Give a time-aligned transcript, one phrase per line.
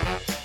[0.00, 0.37] Привет,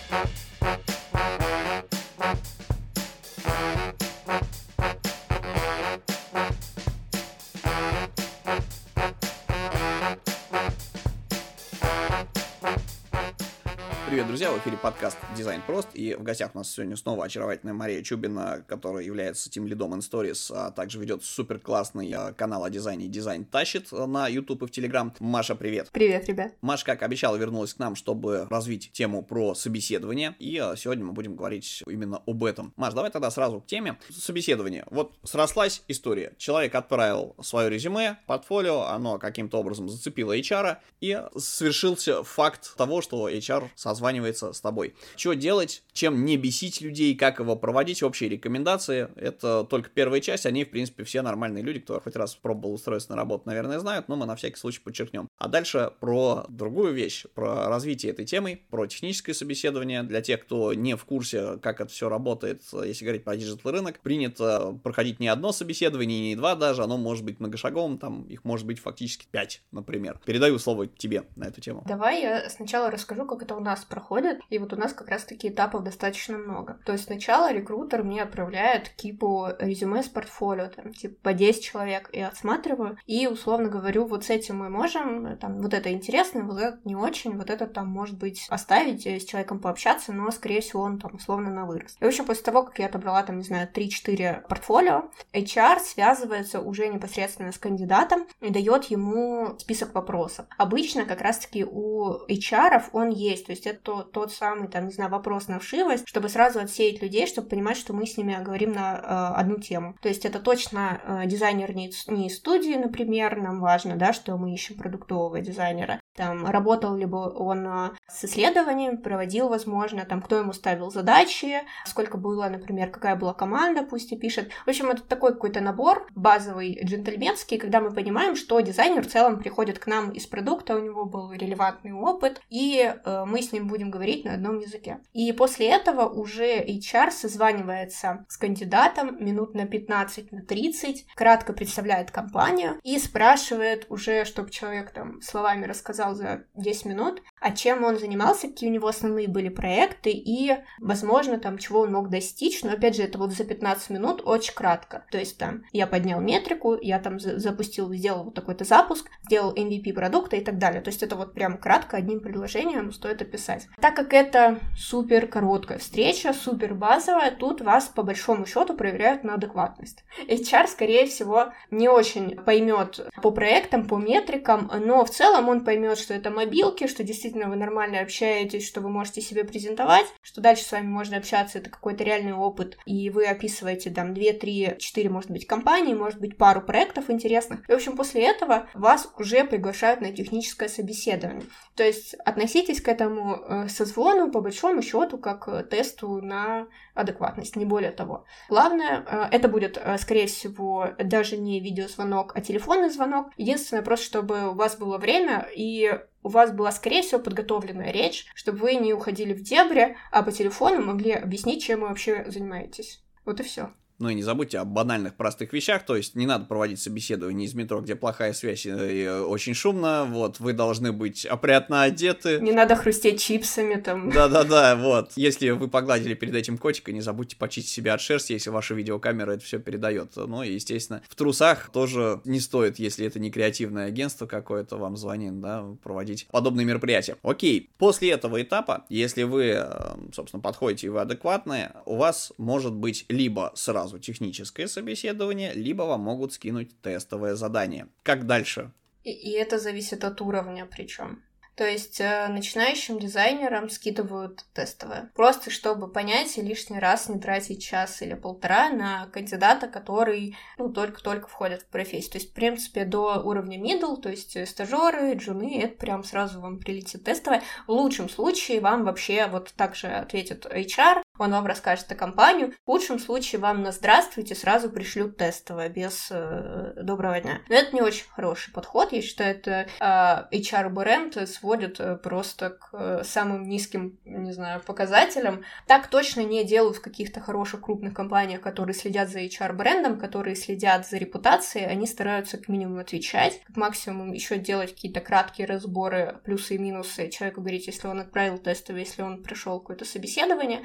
[14.64, 19.04] эфире подкаст «Дизайн прост», и в гостях у нас сегодня снова очаровательная Мария Чубина, которая
[19.04, 23.92] является тем лидом Stories, а также ведет супер классный а, канал о дизайне «Дизайн тащит»
[23.92, 25.14] на YouTube и в Telegram.
[25.20, 25.90] Маша, привет!
[25.92, 26.54] Привет, ребят!
[26.62, 31.12] Маша, как обещала, вернулась к нам, чтобы развить тему про собеседование, и а, сегодня мы
[31.12, 32.72] будем говорить именно об этом.
[32.78, 34.86] Маш, давай тогда сразу к теме собеседования.
[34.90, 36.36] Вот срослась история.
[36.38, 43.28] Человек отправил свое резюме, портфолио, оно каким-то образом зацепило HR, и совершился факт того, что
[43.28, 44.96] HR созванивается с тобой.
[45.16, 49.10] Что делать, чем не бесить людей, как его проводить, общие рекомендации.
[49.16, 53.12] Это только первая часть, они, в принципе, все нормальные люди, кто хоть раз пробовал устроиться
[53.12, 55.28] на работу, наверное, знают, но мы на всякий случай подчеркнем.
[55.38, 60.04] А дальше про другую вещь, про развитие этой темы, про техническое собеседование.
[60.04, 64.00] Для тех, кто не в курсе, как это все работает, если говорить про digital рынок,
[64.00, 68.66] принято проходить не одно собеседование, не два даже, оно может быть многошаговым, там их может
[68.66, 70.20] быть фактически пять, например.
[70.26, 71.84] Передаю слово тебе на эту тему.
[71.86, 74.40] Давай я сначала расскажу, как это у нас проходит.
[74.50, 76.80] И вот у нас как раз-таки этапов достаточно много.
[76.86, 82.10] То есть сначала рекрутер мне отправляет кипу резюме с портфолио, там, типа, по 10 человек,
[82.12, 86.60] и отсматриваю, и условно говорю, вот с этим мы можем, там, вот это интересно, вот
[86.60, 90.62] это не очень, вот это там, может быть, оставить, э, с человеком пообщаться, но, скорее
[90.62, 91.96] всего, он там условно на вырос.
[92.00, 96.60] И, в общем, после того, как я отобрала, там, не знаю, 3-4 портфолио, HR связывается
[96.60, 100.46] уже непосредственно с кандидатом и дает ему список вопросов.
[100.58, 104.94] Обычно как раз-таки у HR он есть, то есть это то, тот самый, там, не
[104.94, 108.72] знаю, вопрос на вшивость, чтобы сразу отсеять людей, чтобы понимать, что мы с ними говорим
[108.74, 109.96] на э, одну тему.
[110.02, 114.38] То есть это точно э, дизайнер не, не из студии, например, нам важно, да, что
[114.38, 120.22] мы ищем продуктового дизайнера, там, работал ли бы он а, с исследованием, проводил, возможно, там,
[120.22, 124.52] кто ему ставил задачи, сколько было, например, какая была команда, пусть и пишет.
[124.66, 129.40] В общем, это такой какой-то набор базовый, джентльменский, когда мы понимаем, что дизайнер в целом
[129.40, 133.68] приходит к нам из продукта, у него был релевантный опыт, и э, мы с ним
[133.68, 135.00] будем говорить на одном языке.
[135.14, 142.12] И после этого уже HR созванивается с кандидатом минут на 15, на 30, кратко представляет
[142.12, 147.84] компанию и спрашивает уже, чтобы человек там словами рассказал, рассказал за 10 минут, а чем
[147.84, 152.64] он занимался, какие у него основные были проекты и, возможно, там, чего он мог достичь,
[152.64, 155.06] но, опять же, это вот за 15 минут очень кратко.
[155.12, 159.94] То есть там я поднял метрику, я там запустил, сделал вот такой-то запуск, сделал MVP
[159.94, 160.82] продукта и так далее.
[160.82, 163.68] То есть это вот прям кратко, одним предложением стоит описать.
[163.82, 169.34] Так как это супер короткая встреча, супер базовая, тут вас по большому счету проверяют на
[169.34, 170.06] адекватность.
[170.28, 175.98] HR, скорее всего, не очень поймет по проектам, по метрикам, но в целом он поймет
[175.98, 180.64] что это мобилки, что действительно вы нормально общаетесь, что вы можете себе презентовать, что дальше
[180.64, 185.10] с вами можно общаться, это какой-то реальный опыт, и вы описываете там 2, 3, 4,
[185.10, 187.68] может быть, компании, может быть, пару проектов интересных.
[187.70, 191.46] И, в общем, после этого вас уже приглашают на техническое собеседование.
[191.76, 197.56] То есть относитесь к этому э, созвону, по большому счету, как э, тесту на адекватность,
[197.56, 198.26] не более того.
[198.50, 203.32] Главное, э, это будет, скорее всего, даже не видеозвонок, а телефонный звонок.
[203.38, 208.26] Единственное, просто чтобы у вас было время и у вас была, скорее всего, подготовленная речь,
[208.34, 213.04] чтобы вы не уходили в дебри, а по телефону могли объяснить, чем вы вообще занимаетесь.
[213.26, 213.72] Вот и все.
[214.00, 217.54] Ну и не забудьте о банальных простых вещах, то есть не надо проводить собеседование из
[217.54, 222.40] метро, где плохая связь и очень шумно, вот, вы должны быть опрятно одеты.
[222.42, 224.10] Не надо хрустеть чипсами там.
[224.10, 225.12] Да-да-да, вот.
[225.16, 229.32] Если вы погладили перед этим котика, не забудьте почистить себя от шерсти, если ваша видеокамера
[229.32, 230.16] это все передает.
[230.16, 234.98] Ну и, естественно, в трусах тоже не стоит, если это не креативное агентство какое-то вам
[234.98, 237.18] звонит, да, проводить подобные мероприятия.
[237.22, 242.74] Окей, после этого этапа, если вы, э, собственно, подходите и вы адекватные, у вас может
[242.74, 247.88] быть либо сразу сразу техническое собеседование, либо вам могут скинуть тестовое задание.
[248.04, 248.72] Как дальше?
[249.04, 251.22] И, и это зависит от уровня причем.
[251.56, 255.12] То есть э, начинающим дизайнерам скидывают тестовое.
[255.14, 260.70] Просто чтобы понять и лишний раз не тратить час или полтора на кандидата, который ну,
[260.70, 262.14] только-только входит в профессию.
[262.14, 266.42] То есть, в принципе, до уровня middle, то есть э, стажеры, джуны, это прям сразу
[266.42, 267.44] вам прилетит тестовое.
[267.68, 272.54] В лучшем случае вам вообще вот так же ответит HR, он вам расскажет о компании.
[272.66, 277.42] В лучшем случае вам на здравствуйте сразу пришлют тестовое без э, доброго дня.
[277.50, 278.92] Но это не очень хороший подход.
[278.92, 285.44] Я считаю, это э, HR-бренд сводит э, просто к э, самым низким, не знаю, показателям.
[285.68, 290.88] Так точно не делают в каких-то хороших крупных компаниях, которые следят за HR-брендом, которые следят
[290.88, 291.66] за репутацией.
[291.66, 297.10] Они стараются как минимум отвечать, как максимум еще делать какие-то краткие разборы, плюсы и минусы.
[297.10, 300.64] Человеку говорить, если он отправил тестовый, если он пришел какое-то собеседование.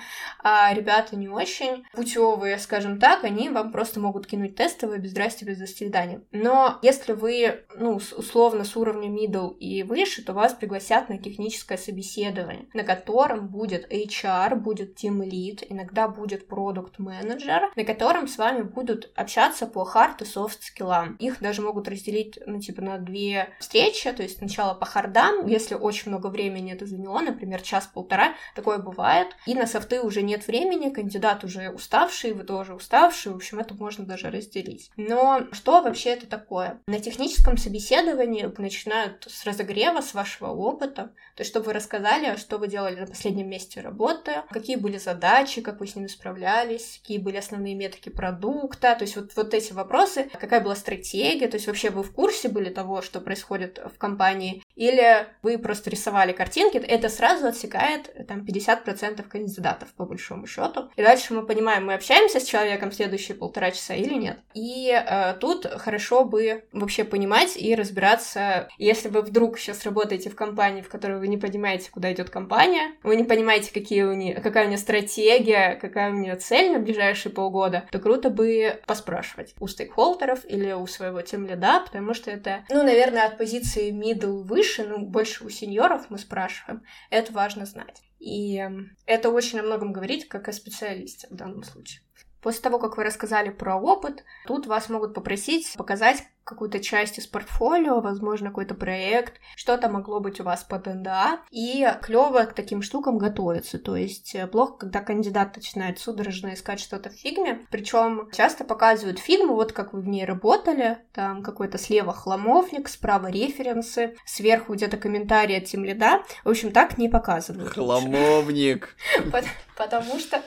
[0.50, 5.44] А ребята не очень путевые, скажем так, они вам просто могут кинуть тестовые без здрасте,
[5.44, 6.22] без до.
[6.32, 11.76] Но если вы, ну, условно с уровня middle и выше, то вас пригласят на техническое
[11.76, 18.38] собеседование, на котором будет HR, будет team lead, иногда будет продукт менеджер, на котором с
[18.38, 21.16] вами будут общаться по хард и софт скиллам.
[21.16, 25.74] Их даже могут разделить, ну, типа, на две встречи, то есть сначала по хардам, если
[25.74, 30.90] очень много времени это заняло, например, час-полтора, такое бывает, и на софты уже нет времени,
[30.90, 34.90] кандидат уже уставший, вы тоже уставший, в общем, это можно даже разделить.
[34.96, 36.80] Но что вообще это такое?
[36.86, 42.58] На техническом собеседовании начинают с разогрева, с вашего опыта, то есть чтобы вы рассказали, что
[42.58, 47.18] вы делали на последнем месте работы, какие были задачи, как вы с ними справлялись, какие
[47.18, 51.66] были основные метрики продукта, то есть вот, вот эти вопросы, какая была стратегия, то есть
[51.66, 56.76] вообще вы в курсе были того, что происходит в компании, или вы просто рисовали картинки,
[56.76, 60.90] это сразу отсекает там 50% кандидатов по большому счету.
[60.96, 64.38] И дальше мы понимаем, мы общаемся с человеком следующие полтора часа или нет.
[64.52, 70.34] И э, тут хорошо бы вообще понимать и разбираться, если вы вдруг сейчас работаете в
[70.34, 74.40] компании, в которой вы не понимаете, куда идет компания, вы не понимаете, какие у нее,
[74.40, 79.54] какая у нее стратегия, какая у нее цель на ближайшие полгода, то круто бы поспрашивать
[79.60, 84.84] у стейкхолдеров или у своего тимлида, потому что это, ну, наверное, от позиции middle выше,
[84.84, 86.82] ну, больше у сеньоров мы спрашиваем.
[87.10, 88.02] Это важно знать.
[88.18, 88.62] И
[89.06, 92.02] это очень о многом говорит, как о специалисте в данном случае.
[92.42, 97.26] После того, как вы рассказали про опыт, тут вас могут попросить показать какую-то часть из
[97.26, 102.80] портфолио, возможно, какой-то проект, что-то могло быть у вас под НДА, и клево к таким
[102.80, 103.78] штукам готовиться.
[103.78, 109.18] То есть э, плохо, когда кандидат начинает судорожно искать что-то в фигме, причем часто показывают
[109.18, 114.96] фигму, вот как вы в ней работали, там какой-то слева хламовник, справа референсы, сверху где-то
[114.96, 116.22] комментарий от тимлида.
[116.44, 117.68] В общем, так не показывают.
[117.68, 118.96] Хламовник.
[119.76, 120.42] Потому что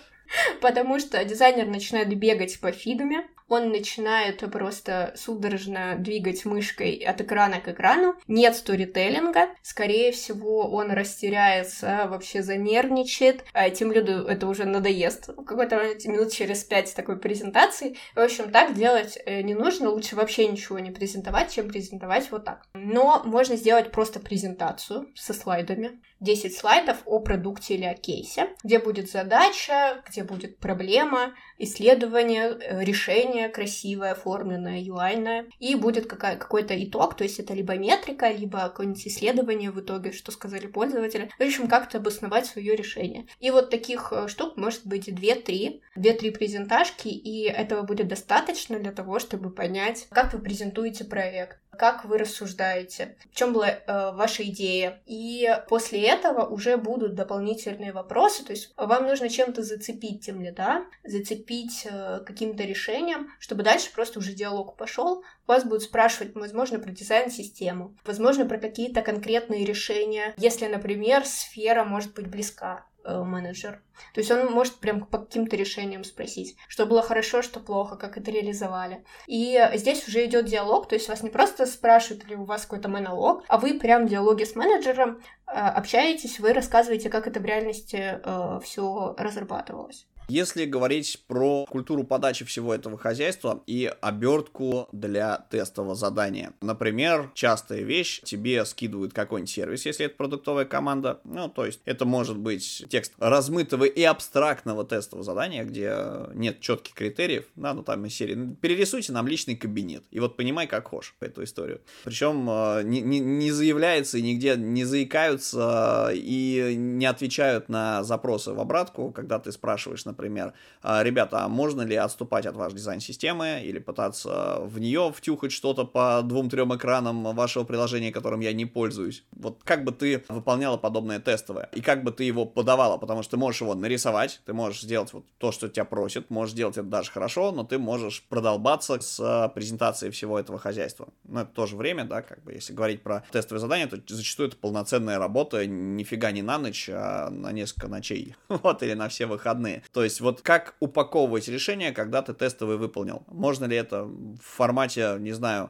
[0.61, 7.59] потому что дизайнер начинает бегать по фигме, он начинает просто судорожно двигать мышкой от экрана
[7.59, 8.15] к экрану.
[8.29, 9.49] Нет сторителлинга.
[9.61, 13.43] Скорее всего, он растеряется, вообще занервничает.
[13.51, 15.35] А тем люду это уже надоест.
[15.45, 15.75] Какой-то
[16.05, 17.97] минут через пять такой презентации.
[18.15, 19.89] В общем, так делать э, не нужно.
[19.89, 22.65] Лучше вообще ничего не презентовать, чем презентовать вот так.
[22.73, 25.99] Но можно сделать просто презентацию со слайдами.
[26.21, 32.83] 10 слайдов о продукте или о кейсе, где будет задача, где будет проблема, исследование, э,
[32.83, 38.59] решение красивое, оформленное, юайное, и будет какая- какой-то итог, то есть это либо метрика, либо
[38.59, 41.29] какое-нибудь исследование в итоге, что сказали пользователи.
[41.37, 43.27] В общем, как-то обосновать свое решение.
[43.39, 48.91] И вот таких э, штук может быть 2-3, 2-3 презентажки, и этого будет достаточно для
[48.91, 54.43] того, чтобы понять, как вы презентуете проект как вы рассуждаете, в чем была э, ваша
[54.43, 55.01] идея.
[55.05, 60.51] И после этого уже будут дополнительные вопросы, то есть вам нужно чем-то зацепить тем ли,
[60.51, 65.23] да, зацепить э, каким-то решением, чтобы дальше просто уже диалог пошел.
[65.47, 72.13] Вас будут спрашивать, возможно, про дизайн-систему, возможно, про какие-то конкретные решения, если, например, сфера может
[72.13, 73.81] быть близка менеджер.
[74.13, 78.17] То есть он может прям по каким-то решениям спросить, что было хорошо, что плохо, как
[78.17, 79.03] это реализовали.
[79.27, 82.89] И здесь уже идет диалог, то есть вас не просто спрашивают, ли у вас какой-то
[82.89, 87.45] монолог, а вы прям в диалоге с менеджером э, общаетесь, вы рассказываете, как это в
[87.45, 90.07] реальности э, все разрабатывалось.
[90.27, 96.53] Если говорить про культуру подачи всего этого хозяйства и обертку для тестового задания.
[96.61, 101.19] Например, частая вещь, тебе скидывают какой-нибудь сервис, если это продуктовая команда.
[101.23, 105.95] Ну, то есть это может быть текст размытого и абстрактного тестового задания, где
[106.33, 107.45] нет четких критериев.
[107.55, 108.35] Да, ну там из серии.
[108.35, 110.03] «Ну, перерисуйте нам личный кабинет.
[110.11, 111.81] И вот понимай, как хочешь эту историю.
[112.03, 118.53] Причем э, не, не, не заявляется и нигде не заикаются и не отвечают на запросы
[118.53, 123.61] в обратку, когда ты спрашиваешь, например, «А, ребята, а можно ли отступать от вашей дизайн-системы
[123.63, 129.23] или пытаться в нее втюхать что-то по двум-трем экранам вашего приложения, которым я не пользуюсь?
[129.31, 131.69] Вот как бы ты выполняла подобное тестовое?
[131.73, 132.97] И как бы ты его подавала?
[132.97, 136.53] Потому что ты можешь его нарисовать, ты можешь сделать вот то, что тебя просят, можешь
[136.53, 141.07] сделать это даже хорошо, но ты можешь продолбаться с презентацией всего этого хозяйства.
[141.23, 144.57] Но это тоже время, да, как бы, если говорить про тестовые задания, то зачастую это
[144.57, 149.83] полноценная работа, нифига не на ночь, а на несколько ночей, вот, или на все выходные.
[149.93, 153.21] То То есть вот как упаковывать решение, когда ты тестовый выполнил?
[153.27, 155.69] Можно ли это в формате, не знаю,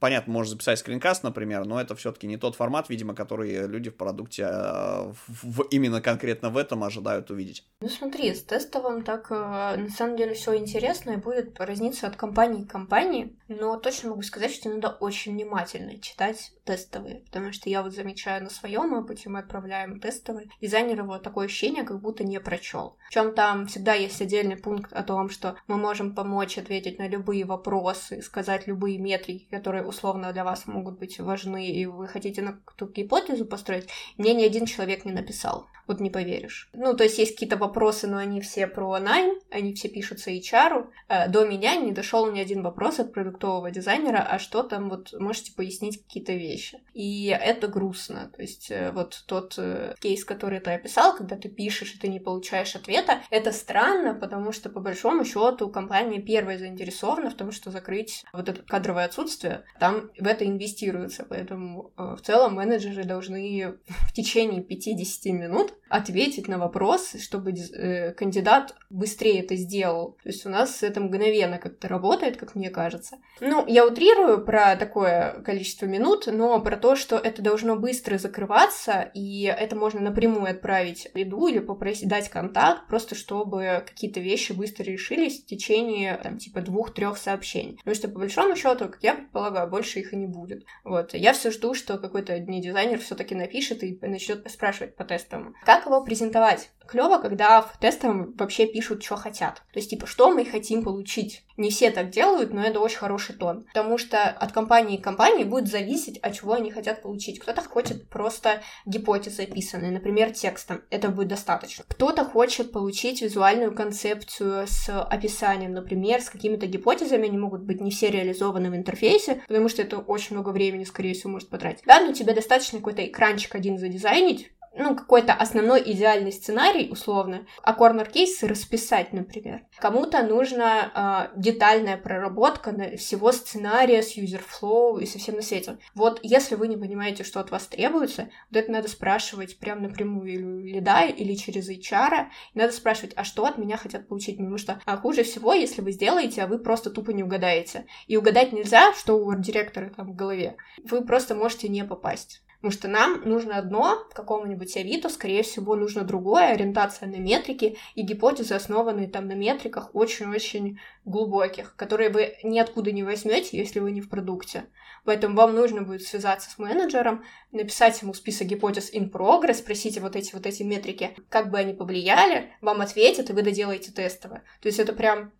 [0.00, 3.96] понятно, можно записать скринкаст, например, но это все-таки не тот формат, видимо, который люди в
[3.96, 7.64] продукте э, в, именно конкретно в этом ожидают увидеть.
[7.80, 12.16] Ну смотри, с тестовым так э, на самом деле все интересно и будет разниться от
[12.16, 17.70] компании к компании, но точно могу сказать, что надо очень внимательно читать тестовые, потому что
[17.70, 22.24] я вот замечаю на своем опыте, мы отправляем тестовые, дизайнер его такое ощущение, как будто
[22.24, 22.96] не прочел.
[23.08, 27.44] Причем там всегда есть отдельный пункт о том, что мы можем помочь ответить на любые
[27.44, 32.52] вопросы, сказать любые метрики, которые условно для вас могут быть важны, и вы хотите на
[32.52, 35.68] какую-то гипотезу построить, мне ни один человек не написал.
[35.86, 36.68] Вот не поверишь.
[36.72, 40.88] Ну, то есть есть какие-то вопросы, но они все про найм, они все пишутся HR.
[41.08, 45.12] Э, до меня не дошел ни один вопрос от продуктового дизайнера, а что там, вот
[45.18, 46.80] можете пояснить какие-то вещи.
[46.92, 48.32] И это грустно.
[48.34, 52.08] То есть э, вот тот э, кейс, который ты описал, когда ты пишешь, и ты
[52.08, 57.52] не получаешь ответа, это странно, потому что по большому счету компания первая заинтересована в том,
[57.52, 63.76] что закрыть вот это кадровое отсутствие, там в это инвестируется, поэтому в целом менеджеры должны
[63.86, 70.16] в течение 50 минут ответить на вопрос, чтобы э, кандидат быстрее это сделал.
[70.22, 73.18] То есть у нас это мгновенно как-то работает, как мне кажется.
[73.40, 79.10] Ну, я утрирую про такое количество минут, но про то, что это должно быстро закрываться,
[79.14, 84.84] и это можно напрямую отправить еду или попросить дать контакт, просто чтобы какие-то вещи быстро
[84.84, 87.76] решились в течение, там, типа, двух-трех сообщений.
[87.76, 90.64] Потому что, по большому счету, как я предполагаю, больше их и не будет.
[90.84, 91.14] Вот.
[91.14, 95.54] Я все жду, что какой-то не дизайнер все-таки напишет и начнет спрашивать по тестам.
[95.64, 96.70] Как его презентовать?
[96.86, 99.56] Клево, когда в тестах вообще пишут, что хотят.
[99.72, 101.42] То есть, типа, что мы хотим получить.
[101.56, 103.64] Не все так делают, но это очень хороший тон.
[103.64, 107.40] Потому что от компании к компании будет зависеть, от чего они хотят получить.
[107.40, 110.82] Кто-то хочет просто гипотезы описанные, например, текстом.
[110.90, 111.84] Это будет достаточно.
[111.88, 117.26] Кто-то хочет получить визуальную концепцию с описанием, например, с какими-то гипотезами.
[117.26, 121.14] Они могут быть не все реализованы в интерфейсе, потому что это очень много времени, скорее
[121.14, 121.84] всего, может потратить.
[121.84, 127.72] Да, но тебе достаточно какой-то экранчик один задизайнить, ну, какой-то основной идеальный сценарий, условно, а
[127.72, 129.62] корнер-кейсы расписать, например.
[129.78, 135.78] Кому-то нужна э, детальная проработка всего сценария с user-flow и со всем на свете.
[135.94, 140.32] Вот если вы не понимаете, что от вас требуется, вот это надо спрашивать прямо напрямую
[140.32, 144.80] или лида, или через HR, надо спрашивать, а что от меня хотят получить, потому что
[144.84, 147.86] а хуже всего, если вы сделаете, а вы просто тупо не угадаете.
[148.06, 150.56] И угадать нельзя, что у директора там в голове.
[150.84, 152.42] Вы просто можете не попасть.
[152.56, 158.02] Потому что нам нужно одно, какому-нибудь Авито, скорее всего, нужно другое, ориентация на метрики и
[158.02, 164.00] гипотезы, основанные там на метриках очень-очень глубоких, которые вы ниоткуда не возьмете, если вы не
[164.00, 164.64] в продукте.
[165.04, 170.16] Поэтому вам нужно будет связаться с менеджером, написать ему список гипотез in progress, спросите вот
[170.16, 174.42] эти вот эти метрики, как бы они повлияли, вам ответят, и вы доделаете тестово.
[174.60, 175.32] То есть это прям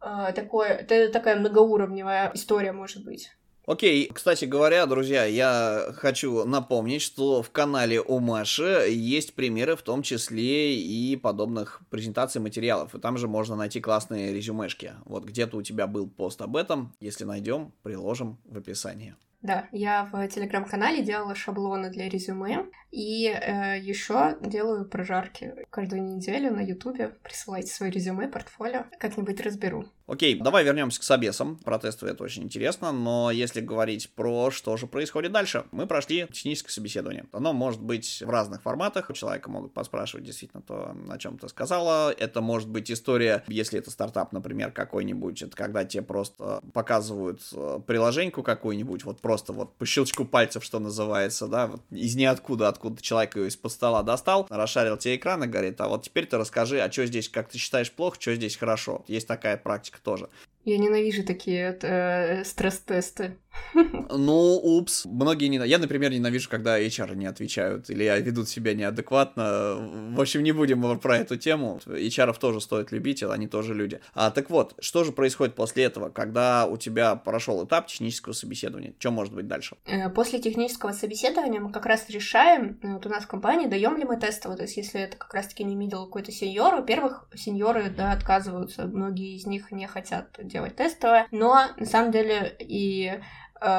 [0.00, 3.32] э, такое, это такая многоуровневая история может быть.
[3.68, 9.82] Окей, кстати говоря, друзья, я хочу напомнить, что в канале у Маши есть примеры, в
[9.82, 14.92] том числе и подобных презентаций материалов, и там же можно найти классные резюмешки.
[15.04, 19.16] Вот где-то у тебя был пост об этом, если найдем, приложим в описании.
[19.42, 26.54] Да, я в телеграм-канале делала шаблоны для резюме, и э, еще делаю прожарки каждую неделю
[26.54, 27.18] на ютубе.
[27.22, 29.84] Присылайте свое резюме, портфолио, как-нибудь разберу.
[30.08, 31.56] Окей, давай вернемся к собесам.
[31.56, 36.72] Про это очень интересно, но если говорить про что же происходит дальше, мы прошли техническое
[36.72, 37.26] собеседование.
[37.30, 39.10] Оно может быть в разных форматах.
[39.10, 42.10] У человека могут поспрашивать действительно то, о чем ты сказала.
[42.10, 47.80] Это может быть история, если это стартап, например, какой-нибудь, это когда тебе просто показывают э,
[47.86, 53.02] приложеньку какую-нибудь, вот просто вот по щелчку пальцев, что называется, да, вот из ниоткуда, откуда
[53.02, 56.80] человек ее из-под стола достал, расшарил тебе экран и говорит, а вот теперь ты расскажи,
[56.80, 59.04] а что здесь, как ты считаешь, плохо, что здесь хорошо.
[59.06, 60.28] Есть такая практика тоже.
[60.64, 63.38] Я ненавижу такие э, стресс-тесты.
[64.10, 65.04] Ну, упс.
[65.04, 65.58] Многие не...
[65.66, 69.76] Я, например, ненавижу, когда HR не отвечают или ведут себя неадекватно.
[70.14, 71.80] В общем, не будем про эту тему.
[71.86, 74.00] HR тоже стоит любить, они тоже люди.
[74.14, 78.94] А, так вот, что же происходит после этого, когда у тебя прошел этап технического собеседования?
[78.98, 79.76] Что может быть дальше?
[79.86, 83.96] Э, после технического собеседования мы как раз решаем, э, вот у нас в компании, даем
[83.96, 84.56] ли мы тестовое.
[84.56, 88.86] То есть, если это как раз-таки не видел какой-то сеньор, во-первых, сеньоры, да, отказываются.
[88.86, 91.26] Многие из них не хотят делать тестовое.
[91.30, 93.20] Но, на самом деле, и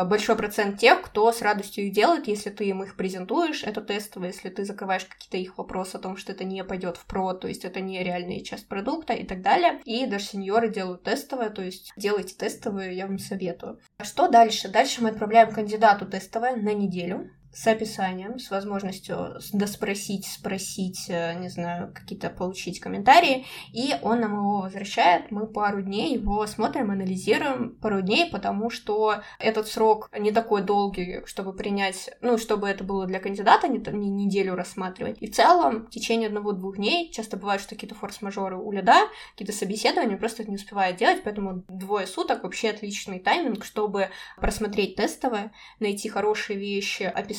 [0.06, 4.26] большой процент тех, кто с радостью их делает, если ты им их презентуешь, это тестово,
[4.26, 7.48] если ты закрываешь какие-то их вопросы о том, что это не пойдет в про, то
[7.48, 9.80] есть это не реальная часть продукта и так далее.
[9.86, 13.80] И даже сеньоры делают тестовое, то есть делайте тестовые, я вам советую.
[14.02, 14.70] Что дальше?
[14.70, 17.32] Дальше мы отправляем кандидату тестовое на неделю.
[17.51, 24.34] С описанием, с возможностью доспросить, спросить, э, не знаю, какие-то получить комментарии, и он нам
[24.34, 25.32] его возвращает.
[25.32, 31.24] Мы пару дней его смотрим, анализируем пару дней, потому что этот срок не такой долгий,
[31.25, 35.18] чтобы принять, ну, чтобы это было для кандидата, не, не неделю рассматривать.
[35.20, 39.53] И в целом, в течение одного-двух дней, часто бывает, что какие-то форс-мажоры у лида, какие-то
[39.53, 46.10] собеседования просто не успевает делать, поэтому двое суток вообще отличный тайминг, чтобы просмотреть тестовое, найти
[46.10, 47.38] хорошие вещи, описать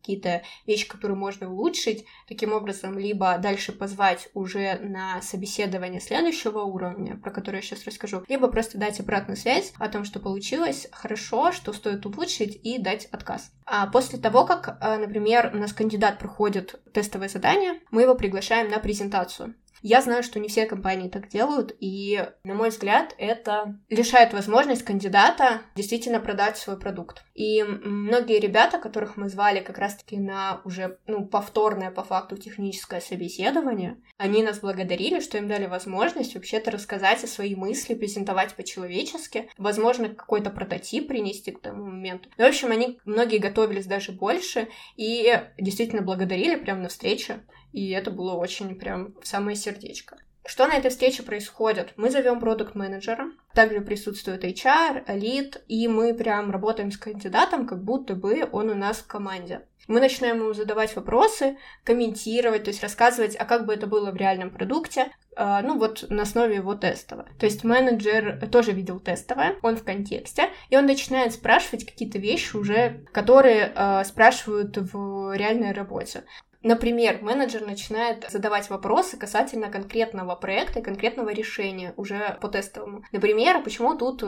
[0.00, 7.16] какие-то вещи, которые можно улучшить, таким образом, либо дальше позвать уже на собеседование следующего уровня,
[7.16, 11.52] про который я сейчас расскажу, либо просто дать обратную связь о том, что получилось хорошо,
[11.52, 13.52] что стоит улучшить и дать отказ.
[13.64, 18.70] А после того, как, э, например, у нас кандидат проходит тестовое задание, мы его приглашаем
[18.70, 19.54] на презентацию.
[19.82, 24.84] Я знаю, что не все компании так делают, и, на мой взгляд, это лишает возможность
[24.84, 27.24] кандидата действительно продать свой продукт.
[27.34, 33.00] И многие ребята, которых мы звали как раз-таки на уже ну, повторное по факту техническое
[33.00, 39.50] собеседование, они нас благодарили, что им дали возможность вообще-то рассказать о своей мысли, презентовать по-человечески,
[39.58, 42.28] возможно, какой-то прототип принести к тому моменту.
[42.36, 47.40] В общем, они многие готовились даже больше и действительно благодарили прямо на встрече
[47.72, 50.18] и это было очень прям в самое сердечко.
[50.48, 51.92] Что на этой встрече происходит?
[51.96, 58.14] Мы зовем продукт-менеджера, также присутствует HR, лид, и мы прям работаем с кандидатом, как будто
[58.14, 59.66] бы он у нас в команде.
[59.88, 64.16] Мы начинаем ему задавать вопросы, комментировать, то есть рассказывать, а как бы это было в
[64.16, 67.28] реальном продукте, а, ну вот на основе его тестового.
[67.38, 72.56] То есть менеджер тоже видел тестовое, он в контексте, и он начинает спрашивать какие-то вещи
[72.56, 76.24] уже, которые э, спрашивают в реальной работе.
[76.62, 83.04] Например, менеджер начинает задавать вопросы касательно конкретного проекта и конкретного решения уже по тестовому.
[83.12, 84.26] Например, почему тут э,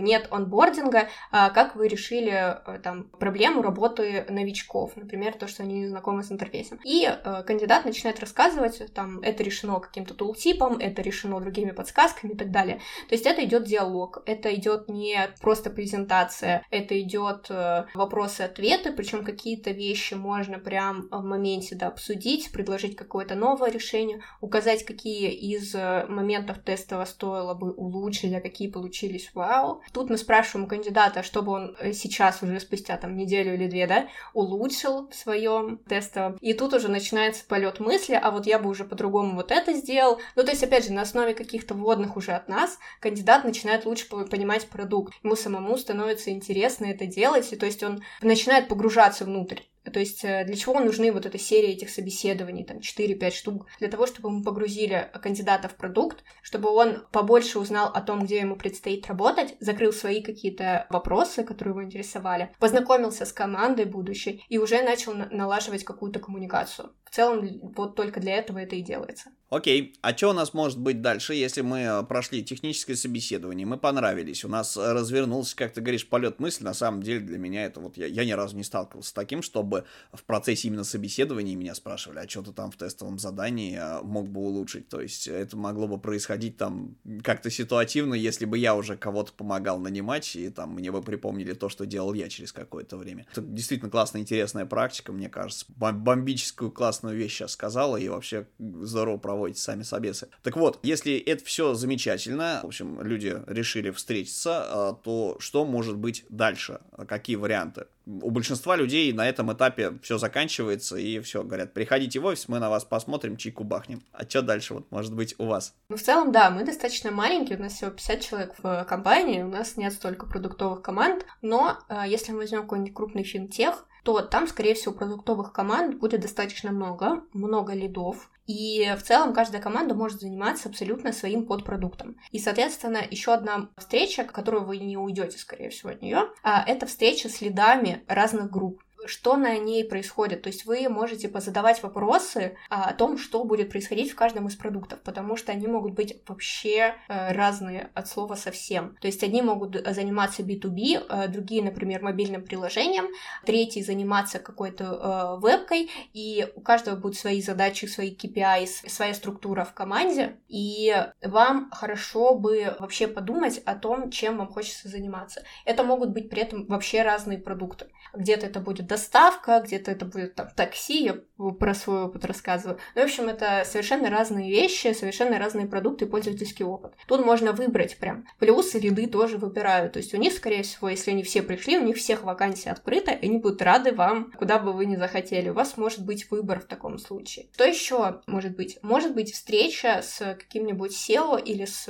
[0.00, 5.80] нет онбординга, а как вы решили э, там проблему работы новичков, например, то, что они
[5.80, 6.80] не знакомы с интерфейсом.
[6.84, 12.36] И э, кандидат начинает рассказывать, там, это решено каким-то тултипом, это решено другими подсказками и
[12.36, 12.78] так далее.
[13.10, 19.22] То есть это идет диалог, это идет не просто презентация, это идет э, вопросы-ответы, причем
[19.22, 25.30] какие-то вещи можно прям в моменте моменте да, обсудить, предложить какое-то новое решение, указать, какие
[25.30, 29.82] из э, моментов тестового стоило бы улучшить, а какие получились вау.
[29.92, 34.08] Тут мы спрашиваем кандидата, чтобы он э, сейчас уже спустя там неделю или две, да,
[34.34, 36.36] улучшил в своем тестовом.
[36.40, 40.18] И тут уже начинается полет мысли, а вот я бы уже по-другому вот это сделал.
[40.36, 44.08] Ну, то есть, опять же, на основе каких-то вводных уже от нас кандидат начинает лучше
[44.08, 45.14] понимать продукт.
[45.22, 49.60] Ему самому становится интересно это делать, и то есть он начинает погружаться внутрь.
[49.90, 53.66] То есть э, для чего нужны вот эта серия этих собеседований, там 4-5 штук?
[53.78, 58.38] Для того, чтобы мы погрузили кандидата в продукт, чтобы он побольше узнал о том, где
[58.38, 64.58] ему предстоит работать, закрыл свои какие-то вопросы, которые его интересовали, познакомился с командой будущей и
[64.58, 66.92] уже начал налаживать какую-то коммуникацию.
[67.04, 67.46] В целом,
[67.76, 69.30] вот только для этого это и делается.
[69.50, 73.78] Окей, а что у нас может быть дальше, если мы э, прошли техническое собеседование, мы
[73.78, 77.80] понравились, у нас развернулся, как ты говоришь, полет мысли, на самом деле для меня это
[77.80, 81.74] вот, я, я ни разу не сталкивался с таким, чтобы в процессе именно собеседования меня
[81.74, 85.56] спрашивали, а что ты там в тестовом задании э, мог бы улучшить, то есть это
[85.56, 90.74] могло бы происходить там как-то ситуативно, если бы я уже кого-то помогал нанимать, и там
[90.74, 93.26] мне бы припомнили то, что делал я через какое-то время.
[93.32, 99.16] Это действительно классная, интересная практика, мне кажется, бомбическую классную вещь сейчас сказала, и вообще здорово
[99.16, 100.28] проводить проводите сами собесы.
[100.42, 105.96] Так вот, если это все замечательно, в общем, люди решили встретиться, а, то что может
[105.96, 106.80] быть дальше?
[107.06, 107.86] Какие варианты?
[108.22, 112.58] у большинства людей на этом этапе все заканчивается, и все, говорят, приходите в офис, мы
[112.58, 114.02] на вас посмотрим, чайку бахнем.
[114.12, 115.74] А что дальше, вот, может быть, у вас?
[115.90, 119.48] Ну, в целом, да, мы достаточно маленькие, у нас всего 50 человек в компании, у
[119.48, 124.46] нас нет столько продуктовых команд, но э, если мы возьмем какой-нибудь крупный финтех, то там,
[124.46, 130.22] скорее всего, продуктовых команд будет достаточно много, много лидов, и в целом каждая команда может
[130.22, 132.16] заниматься абсолютно своим подпродуктом.
[132.30, 136.86] И, соответственно, еще одна встреча, которую вы не уйдете, скорее всего, от нее, а, это
[136.86, 140.42] встреча с лидами разных групп что на ней происходит.
[140.42, 144.56] То есть вы можете позадавать вопросы а, о том, что будет происходить в каждом из
[144.56, 148.96] продуктов, потому что они могут быть вообще э, разные от слова совсем.
[149.00, 153.06] То есть одни могут заниматься B2B, э, другие, например, мобильным приложением,
[153.44, 159.64] третий заниматься какой-то э, вебкой, и у каждого будут свои задачи, свои KPI, своя структура
[159.64, 165.42] в команде, и вам хорошо бы вообще подумать о том, чем вам хочется заниматься.
[165.64, 167.86] Это могут быть при этом вообще разные продукты.
[168.14, 171.18] Где-то это будет доставка, где-то это будет там такси, я
[171.58, 172.78] про свой опыт рассказываю.
[172.94, 176.92] Ну, в общем, это совершенно разные вещи, совершенно разные продукты и пользовательский опыт.
[177.06, 178.26] Тут можно выбрать прям.
[178.38, 179.92] Плюсы ряды тоже выбирают.
[179.92, 183.12] То есть у них, скорее всего, если они все пришли, у них всех вакансий открыто,
[183.12, 185.50] и они будут рады вам, куда бы вы ни захотели.
[185.50, 187.46] У вас может быть выбор в таком случае.
[187.54, 188.78] Что еще может быть?
[188.82, 191.86] Может быть встреча с каким-нибудь SEO или с,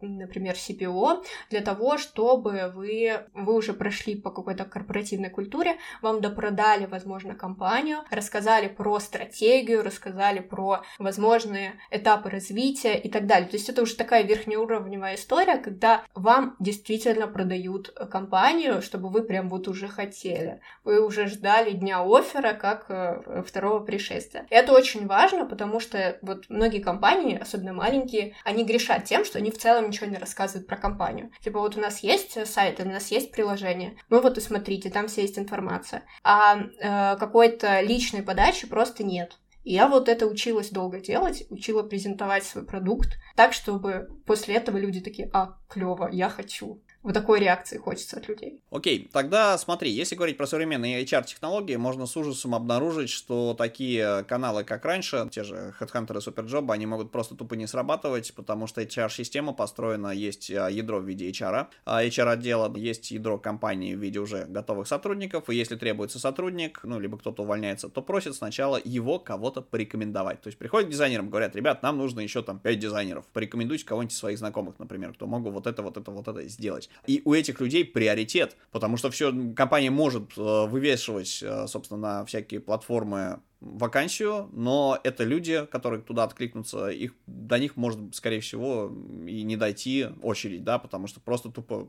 [0.00, 6.86] например, CPO для того, чтобы вы, вы уже прошли по какой-то корпоративной культуре, вам допродали,
[6.86, 13.48] возможно, компанию, рассказали про стратегию, рассказали про возможные этапы развития и так далее.
[13.48, 19.48] То есть это уже такая верхнеуровневая история, когда вам действительно продают компанию, чтобы вы прям
[19.48, 20.60] вот уже хотели.
[20.84, 24.46] Вы уже ждали дня оффера как э, второго пришествия.
[24.48, 29.50] Это очень важно, потому что вот многие компании, особенно маленькие, они грешат тем, что они
[29.50, 31.32] в целом ничего не рассказывают про компанию.
[31.42, 35.08] Типа вот у нас есть сайт, у нас есть приложение, ну вот и смотрите, там
[35.08, 36.04] все есть информация.
[36.30, 39.38] А э, какой-то личной подачи просто нет.
[39.64, 44.76] И я вот это училась долго делать, учила презентовать свой продукт так, чтобы после этого
[44.76, 48.60] люди такие, а, клево, я хочу вот такой реакции хочется от людей.
[48.70, 54.62] Окей, тогда смотри, если говорить про современные HR-технологии, можно с ужасом обнаружить, что такие каналы,
[54.62, 58.82] как раньше, те же Headhunter и Superjob, они могут просто тупо не срабатывать, потому что
[58.82, 64.18] HR-система построена, есть а, ядро в виде HR, а HR-отдела есть ядро компании в виде
[64.18, 69.18] уже готовых сотрудников, и если требуется сотрудник, ну, либо кто-то увольняется, то просит сначала его
[69.18, 70.42] кого-то порекомендовать.
[70.42, 74.38] То есть приходят дизайнерам, говорят, ребят, нам нужно еще там 5 дизайнеров, порекомендуйте кого-нибудь своих
[74.38, 76.90] знакомых, например, кто могут вот это, вот это, вот это сделать.
[77.06, 82.24] И у этих людей приоритет, потому что все компания может э, вывешивать, э, собственно, на
[82.24, 88.92] всякие платформы вакансию, но это люди, которые туда откликнутся, их, до них может, скорее всего,
[89.26, 91.88] и не дойти очередь, да, потому что просто тупо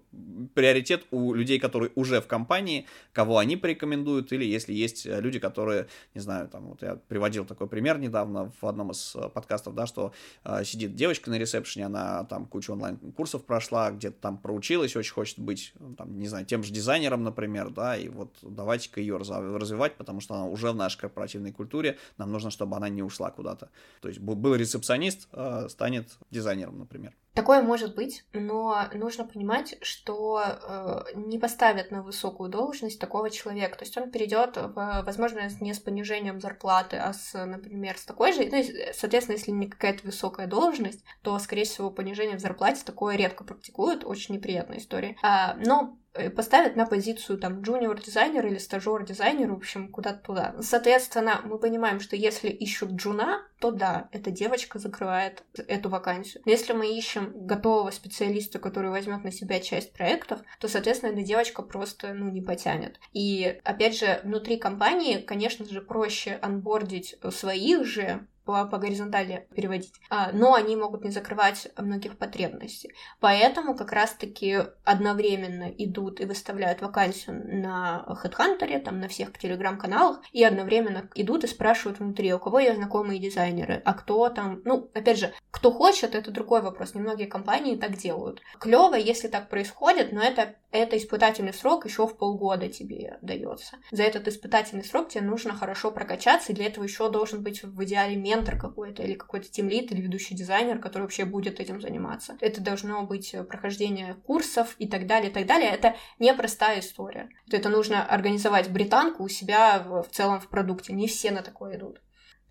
[0.55, 5.87] приоритет у людей, которые уже в компании, кого они порекомендуют, или если есть люди, которые,
[6.15, 9.85] не знаю, там, вот я приводил такой пример недавно в одном из э, подкастов, да,
[9.85, 10.11] что
[10.43, 15.37] э, сидит девочка на ресепшене, она там кучу онлайн-курсов прошла, где-то там проучилась, очень хочет
[15.37, 20.19] быть, там, не знаю, тем же дизайнером, например, да, и вот давайте-ка ее развивать, потому
[20.19, 23.69] что она уже в нашей корпоративной культуре, нам нужно, чтобы она не ушла куда-то.
[24.01, 27.13] То есть был рецепционист, а, станет дизайнером, например.
[27.33, 33.77] Такое может быть, но нужно понимать, что э, не поставят на высокую должность такого человека.
[33.77, 38.33] То есть он перейдет, в, возможно, не с понижением зарплаты, а с, например, с такой
[38.33, 38.49] же.
[38.51, 43.43] Ну, соответственно, если не какая-то высокая должность, то, скорее всего, понижение в зарплате такое редко
[43.43, 44.03] практикуют.
[44.03, 45.15] Очень неприятная история.
[45.21, 45.97] А, но
[46.35, 50.55] поставят на позицию там джуниор дизайнер или стажер дизайнер, в общем, куда-то туда.
[50.61, 56.41] Соответственно, мы понимаем, что если ищут джуна, то да, эта девочка закрывает эту вакансию.
[56.45, 61.21] Но если мы ищем готового специалиста, который возьмет на себя часть проектов, то, соответственно, эта
[61.21, 62.99] девочка просто, ну, не потянет.
[63.13, 69.93] И, опять же, внутри компании, конечно же, проще анбордить своих же по, по горизонтали переводить,
[70.09, 72.91] а, но они могут не закрывать многих потребностей.
[73.19, 80.43] Поэтому как раз-таки одновременно идут и выставляют вакансию на HeadHunter, там на всех телеграм-каналах, и
[80.43, 85.19] одновременно идут и спрашивают внутри, у кого есть знакомые дизайнеры, а кто там, ну, опять
[85.19, 88.41] же, кто хочет, это другой вопрос, немногие компании так делают.
[88.59, 93.77] Клево, если так происходит, но это это испытательный срок еще в полгода тебе дается.
[93.91, 97.83] За этот испытательный срок тебе нужно хорошо прокачаться, и для этого еще должен быть в
[97.83, 102.37] идеале ментор какой-то, или какой-то тимлит, или ведущий дизайнер, который вообще будет этим заниматься.
[102.39, 105.69] Это должно быть прохождение курсов и так далее, и так далее.
[105.69, 107.29] Это непростая история.
[107.51, 110.93] Это нужно организовать британку у себя в, в целом в продукте.
[110.93, 112.01] Не все на такое идут.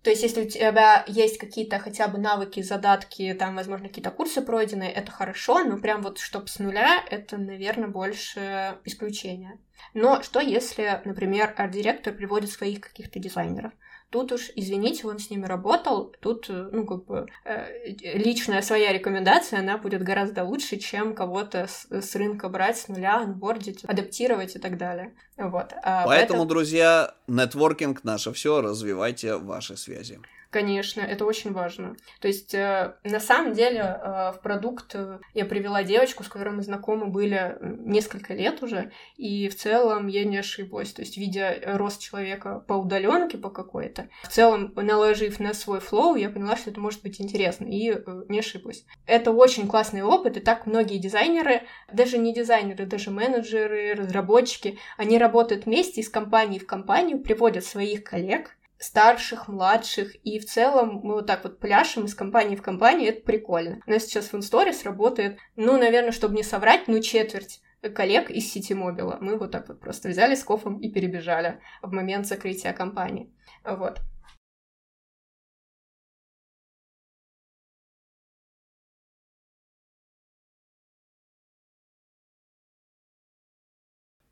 [0.03, 4.41] То есть, если у тебя есть какие-то хотя бы навыки, задатки, там, возможно, какие-то курсы
[4.41, 9.59] пройдены, это хорошо, но прям вот чтоб с нуля, это, наверное, больше исключение.
[9.93, 13.73] Но что если, например, арт-директор приводит своих каких-то дизайнеров?
[14.09, 18.91] Тут уж, извините, он с ними работал, тут, э, ну, как бы, э, личная своя
[18.91, 24.55] рекомендация, она будет гораздо лучше, чем кого-то с, с рынка брать с нуля, анбордить, адаптировать
[24.55, 25.13] и так далее.
[25.37, 25.73] Вот.
[25.83, 30.19] А поэтому, поэтому, друзья, нетворкинг наше все, развивайте ваши связи.
[30.49, 31.95] Конечно, это очень важно.
[32.19, 36.55] То есть, э, на самом деле, э, в продукт э, я привела девочку, с которой
[36.55, 40.91] мы знакомы были несколько лет уже, и в целом я не ошиблась.
[40.91, 46.15] То есть, видя рост человека по удаленке по какой-то, в целом, наложив на свой флоу,
[46.15, 47.95] я поняла, что это может быть интересно, и
[48.27, 48.85] не ошиблась.
[49.05, 51.61] Это очень классный опыт, и так многие дизайнеры,
[51.93, 58.03] даже не дизайнеры, даже менеджеры, разработчики, они работают вместе из компании в компанию, приводят своих
[58.03, 63.09] коллег, старших, младших, и в целом мы вот так вот пляшем из компании в компанию,
[63.09, 63.81] это прикольно.
[63.85, 67.61] У нас сейчас в Инсторис работает, ну, наверное, чтобы не соврать, ну, четверть
[67.93, 69.17] коллег из сети мобила.
[69.21, 73.31] Мы вот так вот просто взяли с кофом и перебежали в момент закрытия компании.
[73.63, 73.99] Вот.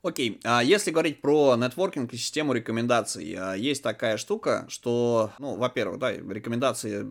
[0.07, 5.57] Окей, а если говорить про нетворкинг и систему рекомендаций, а, есть такая штука, что, ну,
[5.57, 7.05] во-первых, да, рекомендации,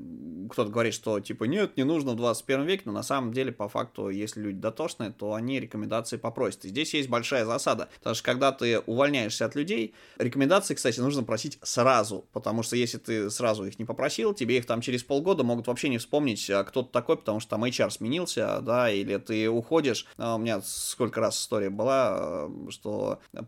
[0.48, 3.68] кто-то говорит, что, типа, нет, не нужно в 21 веке, но на самом деле, по
[3.68, 6.64] факту, если люди дотошные, то они рекомендации попросят.
[6.64, 11.22] И здесь есть большая засада, потому что когда ты увольняешься от людей, рекомендации, кстати, нужно
[11.22, 15.44] просить сразу, потому что если ты сразу их не попросил, тебе их там через полгода
[15.44, 19.18] могут вообще не вспомнить, а кто то такой, потому что там HR сменился, да, или
[19.18, 20.06] ты уходишь.
[20.16, 22.85] У меня сколько раз история была, что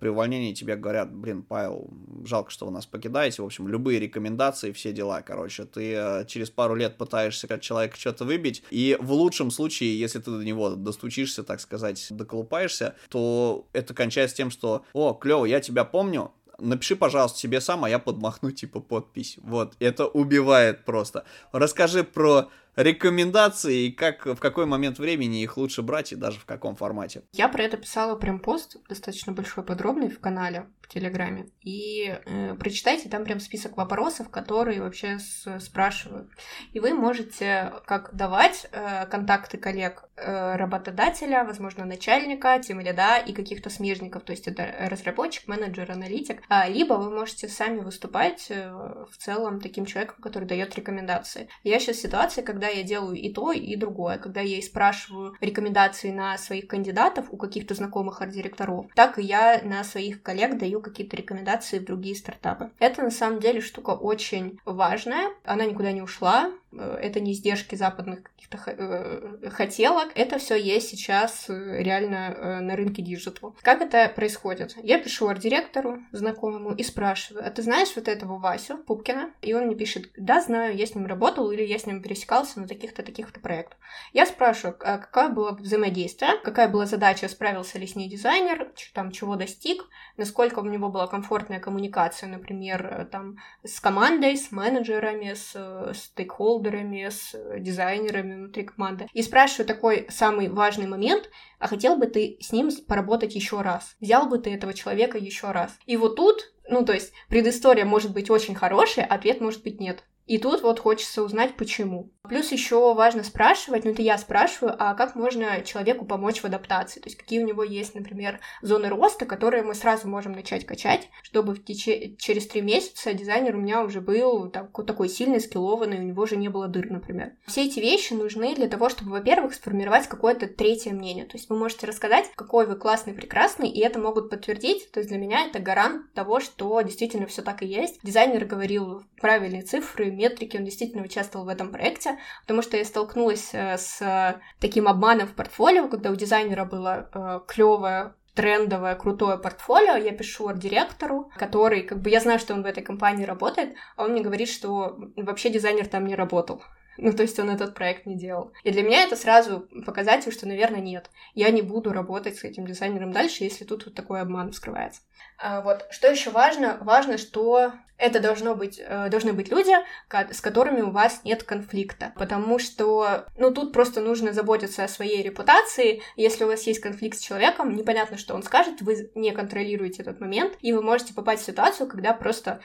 [0.01, 1.91] при увольнении тебе говорят, блин, Павел,
[2.25, 6.51] жалко, что вы нас покидаете, в общем, любые рекомендации, все дела, короче, ты э, через
[6.51, 10.71] пару лет пытаешься от человека что-то выбить, и в лучшем случае, если ты до него
[10.71, 16.97] достучишься, так сказать, доколупаешься, то это кончается тем, что, о, клево, я тебя помню, напиши,
[16.97, 19.39] пожалуйста, себе сам, а я подмахну, типа, подпись.
[19.43, 21.25] Вот, это убивает просто.
[21.53, 26.77] Расскажи про рекомендации как, в какой момент времени их лучше брать и даже в каком
[26.77, 27.23] формате.
[27.33, 31.49] Я про это писала прям пост, достаточно большой, подробный в канале в Телеграме.
[31.63, 36.31] И э, прочитайте там прям список вопросов, которые вообще с, спрашивают.
[36.73, 43.33] И вы можете как давать э, контакты коллег э, работодателя, возможно, начальника, тем лида и
[43.33, 48.71] каких-то смежников, то есть это разработчик, менеджер, аналитик, а, либо вы можете сами выступать э,
[48.71, 51.49] в целом таким человеком, который дает рекомендации.
[51.65, 54.63] Я сейчас в ситуации, когда когда я делаю и то, и другое, когда я и
[54.63, 60.59] спрашиваю рекомендации на своих кандидатов у каких-то знакомых арт-директоров, так и я на своих коллег
[60.59, 62.71] даю какие-то рекомендации в другие стартапы.
[62.79, 68.23] Это на самом деле штука очень важная, она никуда не ушла, это не издержки западных
[68.23, 73.57] каких-то э, хотелок, это все есть сейчас э, реально на рынке digital.
[73.63, 74.77] Как это происходит?
[74.83, 79.33] Я пишу арт-директору знакомому и спрашиваю, а ты знаешь вот этого Васю Пупкина?
[79.41, 82.61] И он мне пишет, да, знаю, я с ним работал или я с ним пересекался
[82.61, 83.79] на таких-то, таких-то проектах.
[84.13, 89.11] Я спрашиваю, а какое было взаимодействие, какая была задача, справился ли с ней дизайнер, там,
[89.11, 89.85] чего достиг,
[90.17, 97.09] насколько у него была комфортная коммуникация, например, там, с командой, с менеджерами, с стейкхолдерами, стейкхолдерами,
[97.09, 99.07] с э, дизайнерами внутри команды.
[99.13, 103.97] И спрашиваю такой самый важный момент, а хотел бы ты с ним поработать еще раз?
[104.01, 105.77] Взял бы ты этого человека еще раз?
[105.87, 110.05] И вот тут, ну то есть предыстория может быть очень хорошая, ответ может быть нет.
[110.29, 112.11] И тут вот хочется узнать, почему.
[112.29, 117.01] Плюс еще важно спрашивать, ну это я спрашиваю, а как можно человеку помочь в адаптации?
[117.01, 121.09] То есть какие у него есть, например, зоны роста, которые мы сразу можем начать качать,
[121.23, 122.19] чтобы в теч...
[122.19, 126.37] через три месяца дизайнер у меня уже был так, такой сильный, скиллованный, у него же
[126.37, 127.33] не было дыр, например.
[127.47, 131.25] Все эти вещи нужны для того, чтобы, во-первых, сформировать какое-то третье мнение.
[131.25, 134.91] То есть вы можете рассказать, какой вы классный, прекрасный, и это могут подтвердить.
[134.93, 138.01] То есть для меня это гарант того, что действительно все так и есть.
[138.03, 143.51] Дизайнер говорил правильные цифры, метрики, он действительно участвовал в этом проекте, потому что я столкнулась
[143.53, 149.97] э, с таким обманом в портфолио, когда у дизайнера было э, клевое трендовое, крутое портфолио,
[149.97, 154.05] я пишу арт-директору, который, как бы, я знаю, что он в этой компании работает, а
[154.05, 156.63] он мне говорит, что вообще дизайнер там не работал.
[156.99, 158.53] Ну, то есть он этот проект не делал.
[158.65, 161.11] И для меня это сразу показатель, что, наверное, нет.
[161.35, 165.01] Я не буду работать с этим дизайнером дальше, если тут вот такой обман скрывается.
[165.39, 165.87] А, вот.
[165.91, 166.79] Что еще важно?
[166.81, 169.73] Важно, что это должно быть, э, должны быть люди,
[170.09, 172.13] с которыми у вас нет конфликта.
[172.17, 176.03] Потому что, ну, тут просто нужно заботиться о своей репутации.
[176.17, 180.21] Если у вас есть конфликт с человеком, непонятно, что он скажет, вы не контролируете этот
[180.21, 182.61] момент, и вы можете попасть в ситуацию, когда просто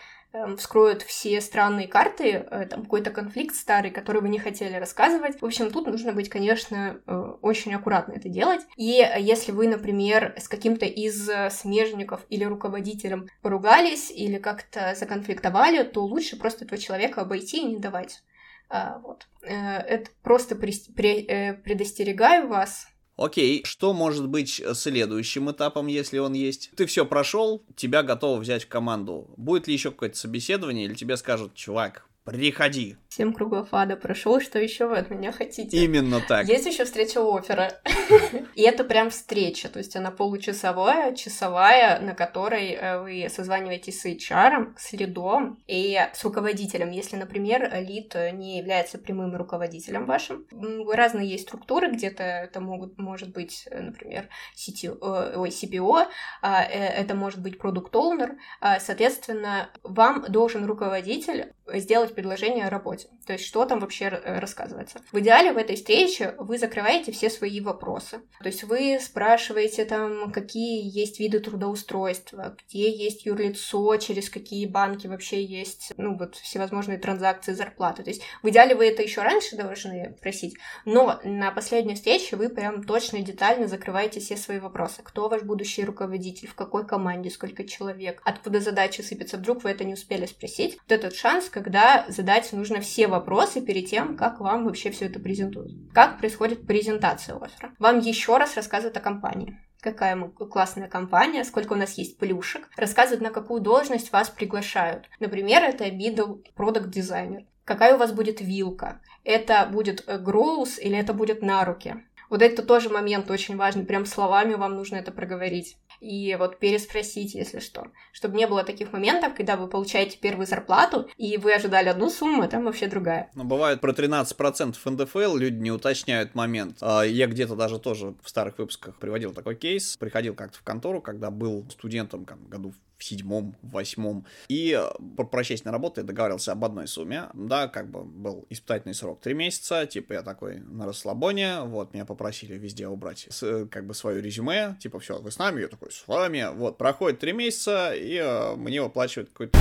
[0.57, 5.41] вскроют все странные карты, э, там какой-то конфликт старый, который вы не хотели рассказывать.
[5.41, 8.61] В общем, тут нужно быть, конечно, э, очень аккуратно это делать.
[8.75, 16.03] И если вы, например, с каким-то из смежников или руководителем поругались или как-то законфликтовали, то
[16.03, 18.21] лучше просто этого человека обойти и не давать.
[18.69, 19.27] А, вот.
[19.43, 26.71] Э, это просто предостерегаю вас Окей, что может быть следующим этапом, если он есть?
[26.75, 29.29] Ты все прошел, тебя готовы взять в команду.
[29.37, 34.57] Будет ли еще какое-то собеседование, или тебе скажут, чувак, приходи, Семь кругов ада прошел, что
[34.57, 35.77] еще вы от меня хотите?
[35.77, 36.47] Именно так.
[36.47, 37.71] Есть еще встреча опера.
[38.55, 44.05] И это прям встреча, то есть она получасовая, часовая, на которой э, вы созваниваетесь с
[44.07, 46.89] HR, с лидом и с руководителем.
[46.89, 50.47] Если, например, лид не является прямым руководителем вашим,
[50.91, 56.07] разные есть структуры, где-то это могут, может быть, например, CTO, э, ой, CPO,
[56.41, 58.37] а, э, это может быть продукт оунер
[58.79, 63.07] соответственно, вам должен руководитель сделать предложение о работе.
[63.25, 64.99] То есть, что там вообще э, рассказывается.
[65.11, 68.21] В идеале в этой встрече вы закрываете все свои вопросы.
[68.39, 75.07] То есть, вы спрашиваете там, какие есть виды трудоустройства, где есть юрлицо, через какие банки
[75.07, 78.03] вообще есть, ну, вот, всевозможные транзакции, зарплаты.
[78.03, 82.49] То есть, в идеале вы это еще раньше должны спросить, но на последней встрече вы
[82.49, 85.01] прям точно и детально закрываете все свои вопросы.
[85.03, 89.83] Кто ваш будущий руководитель, в какой команде, сколько человек, откуда задачи сыпятся, вдруг вы это
[89.83, 90.77] не успели спросить.
[90.81, 95.19] Вот этот шанс, когда задать нужно все вопросы перед тем, как вам вообще все это
[95.19, 95.71] презентуют.
[95.93, 97.73] Как происходит презентация оффера?
[97.77, 102.69] Вам еще раз рассказывают о компании какая мы классная компания, сколько у нас есть плюшек,
[102.77, 105.09] рассказывают, на какую должность вас приглашают.
[105.19, 107.43] Например, это middle product дизайнер.
[107.65, 109.01] Какая у вас будет вилка?
[109.25, 111.97] Это будет гроус или это будет на руки?
[112.29, 115.77] Вот это тоже момент очень важный, прям словами вам нужно это проговорить.
[116.03, 117.87] И вот переспросить, если что.
[118.11, 122.41] Чтобы не было таких моментов, когда вы получаете первую зарплату, и вы ожидали одну сумму,
[122.41, 123.31] а там вообще другая.
[123.35, 126.77] Но бывает про 13% НДФЛ, люди не уточняют момент.
[126.81, 129.95] А, я где-то даже тоже в старых выпусках приводил такой кейс.
[129.95, 134.25] Приходил как-то в контору, когда был студентом как, году седьмом, восьмом.
[134.47, 134.79] И
[135.17, 137.29] по прочесть на работу я договорился об одной сумме.
[137.33, 139.85] Да, как бы был испытательный срок три месяца.
[139.85, 141.61] Типа я такой на расслабоне.
[141.61, 144.77] Вот, меня попросили везде убрать с, как бы свое резюме.
[144.79, 145.61] Типа, все, вы с нами?
[145.61, 146.47] Я такой, с вами.
[146.53, 149.59] Вот, проходит три месяца, и э, мне выплачивают какой-то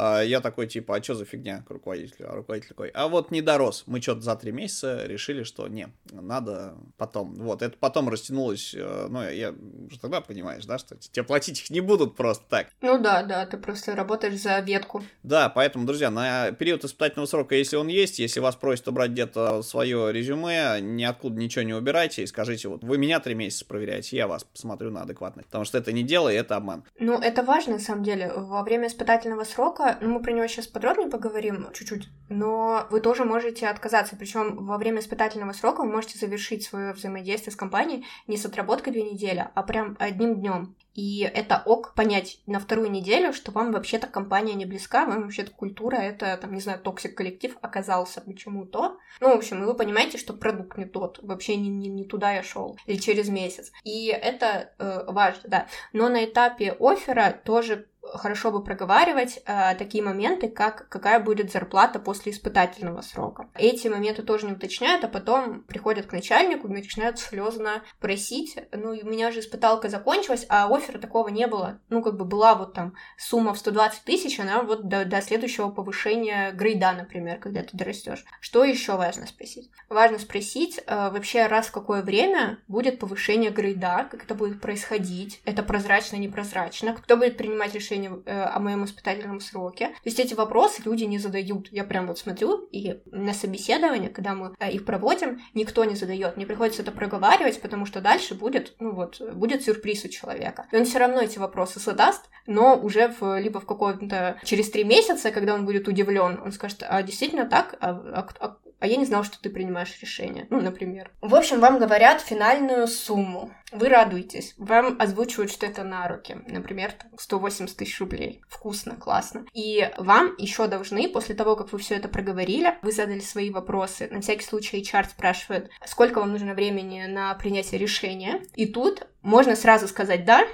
[0.00, 2.30] а, я такой, типа, а что за фигня к руководителю?
[2.30, 3.82] А руководитель такой, а вот не дорос.
[3.86, 7.34] Мы что-то за три месяца решили, что не, надо потом.
[7.34, 9.52] Вот, это потом растянулось, э, ну, я
[9.88, 12.67] уже тогда понимаешь, да, что тебе платить их не будут просто так.
[12.80, 15.02] Ну да, да, ты просто работаешь за ветку.
[15.22, 19.62] Да, поэтому, друзья, на период испытательного срока, если он есть, если вас просят убрать где-то
[19.62, 24.28] свое резюме, ниоткуда ничего не убирайте и скажите, вот вы меня три месяца проверяете, я
[24.28, 25.48] вас посмотрю на адекватность.
[25.48, 26.84] Потому что это не дело, это обман.
[26.98, 28.32] Ну, это важно, на самом деле.
[28.34, 33.24] Во время испытательного срока ну, мы про него сейчас подробнее поговорим чуть-чуть, но вы тоже
[33.24, 34.16] можете отказаться.
[34.16, 38.92] Причем во время испытательного срока вы можете завершить свое взаимодействие с компанией не с отработкой
[38.92, 40.76] две недели, а прям одним днем.
[40.98, 45.52] И это ок понять на вторую неделю, что вам вообще-то компания не близка, вам вообще-то
[45.52, 48.98] культура, это, там, не знаю, toxic коллектив оказался почему-то.
[49.20, 52.32] Ну, в общем, и вы понимаете, что продукт не тот, вообще не, не, не туда
[52.32, 53.70] я шел, или через месяц.
[53.84, 55.66] И это э, важно, да.
[55.92, 61.98] Но на этапе оффера тоже хорошо бы проговаривать э, такие моменты, как какая будет зарплата
[61.98, 63.48] после испытательного срока.
[63.54, 68.56] Эти моменты тоже не уточняют, а потом приходят к начальнику и начинают слезно просить.
[68.72, 71.80] Ну, у меня же испыталка закончилась, а оффера такого не было.
[71.88, 75.70] Ну, как бы была вот там сумма в 120 тысяч, она вот до, до следующего
[75.70, 78.24] повышения грейда, например, когда ты дорастешь.
[78.40, 79.70] Что еще важно спросить?
[79.88, 85.40] Важно спросить э, вообще раз в какое время будет повышение грейда, как это будет происходить,
[85.44, 89.88] это прозрачно, непрозрачно, кто будет принимать решение решение э, о моем испытательном сроке.
[89.88, 91.68] То есть эти вопросы люди не задают.
[91.72, 96.36] Я прям вот смотрю, и на собеседование, когда мы э, их проводим, никто не задает.
[96.36, 100.66] Мне приходится это проговаривать, потому что дальше будет, ну вот, будет сюрприз у человека.
[100.72, 104.84] И он все равно эти вопросы задаст, но уже в, либо в каком-то через три
[104.84, 107.76] месяца, когда он будет удивлен, он скажет, а действительно так?
[107.80, 110.46] А, а, а а я не знал, что ты принимаешь решение.
[110.50, 111.10] Ну, например.
[111.20, 113.52] В общем, вам говорят финальную сумму.
[113.72, 114.54] Вы радуетесь.
[114.56, 116.38] Вам озвучивают, что это на руки.
[116.46, 118.42] Например, 180 тысяч рублей.
[118.48, 119.44] Вкусно, классно.
[119.52, 124.08] И вам еще должны, после того, как вы все это проговорили, вы задали свои вопросы.
[124.10, 128.42] На всякий случай HR спрашивает, сколько вам нужно времени на принятие решения.
[128.54, 130.46] И тут можно сразу сказать «да»,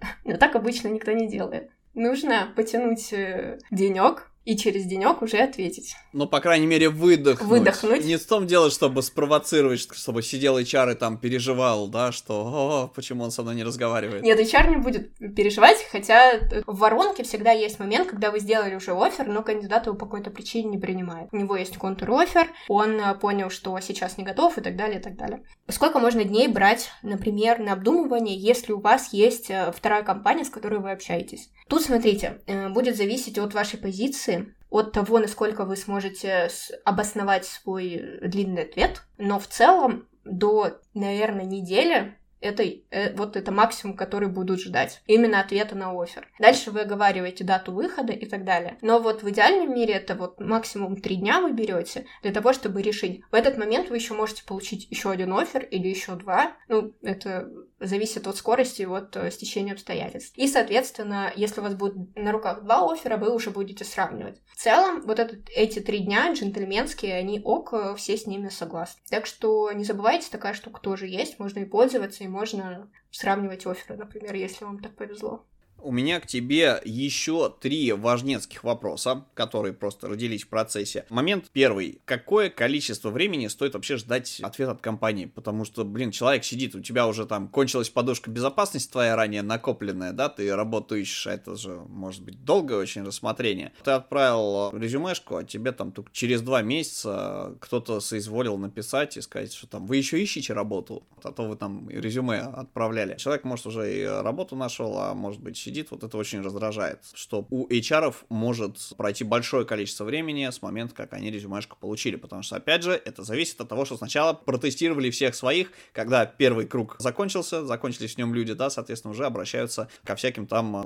[0.24, 1.70] но так обычно никто не делает.
[1.94, 5.94] Нужно потянуть э, денек, и через денек уже ответить.
[6.14, 7.46] Ну, по крайней мере, выдохнуть.
[7.46, 8.06] Выдохнуть.
[8.06, 12.88] Не в том дело, чтобы спровоцировать, чтобы сидел HR и там переживал, да, что О,
[12.94, 14.22] почему он со мной не разговаривает.
[14.22, 18.92] Нет, HR не будет переживать, хотя в воронке всегда есть момент, когда вы сделали уже
[18.92, 21.28] офер, но кандидат его по какой-то причине не принимает.
[21.30, 25.02] У него есть контр-офер, он э, понял, что сейчас не готов и так далее, и
[25.02, 25.42] так далее.
[25.68, 30.50] Сколько можно дней брать, например, на обдумывание, если у вас есть э, вторая компания, с
[30.50, 31.50] которой вы общаетесь?
[31.68, 34.37] Тут, смотрите, э, будет зависеть от вашей позиции,
[34.70, 36.48] от того, насколько вы сможете
[36.84, 43.96] обосновать свой длинный ответ, но в целом до, наверное, недели это э, вот это максимум,
[43.96, 45.02] который будут ждать.
[45.06, 46.28] Именно ответа на офер.
[46.38, 48.78] Дальше вы оговариваете дату выхода и так далее.
[48.82, 52.82] Но вот в идеальном мире это вот максимум три дня вы берете для того, чтобы
[52.82, 53.22] решить.
[53.30, 56.56] В этот момент вы еще можете получить еще один офер или еще два.
[56.68, 57.48] Ну, это
[57.80, 60.36] зависит от скорости и от э, стечения обстоятельств.
[60.36, 64.40] И, соответственно, если у вас будет на руках два оффера, вы уже будете сравнивать.
[64.46, 69.00] В целом, вот этот, эти три дня джентльменские, они ок, э, все с ними согласны.
[69.08, 74.34] Так что не забывайте, такая штука тоже есть, можно и пользоваться, можно сравнивать офферы, например,
[74.34, 75.44] если вам так повезло.
[75.80, 81.06] У меня к тебе еще три важнецких вопроса, которые просто родились в процессе.
[81.08, 82.00] Момент первый.
[82.04, 85.26] Какое количество времени стоит вообще ждать ответ от компании?
[85.26, 90.12] Потому что, блин, человек сидит, у тебя уже там кончилась подушка безопасности твоя ранее накопленная,
[90.12, 93.72] да, ты работу ищешь, а это же может быть долгое очень рассмотрение.
[93.84, 99.52] Ты отправил резюмешку, а тебе там только через два месяца кто-то соизволил написать и сказать,
[99.52, 103.16] что там вы еще ищете работу, а то вы там резюме отправляли.
[103.16, 107.46] Человек, может, уже и работу нашел, а может быть сидит, вот это очень раздражает, что
[107.50, 112.56] у HR может пройти большое количество времени с момента, как они резюмешку получили, потому что,
[112.56, 117.66] опять же, это зависит от того, что сначала протестировали всех своих, когда первый круг закончился,
[117.66, 120.76] закончились в нем люди, да, соответственно, уже обращаются ко всяким там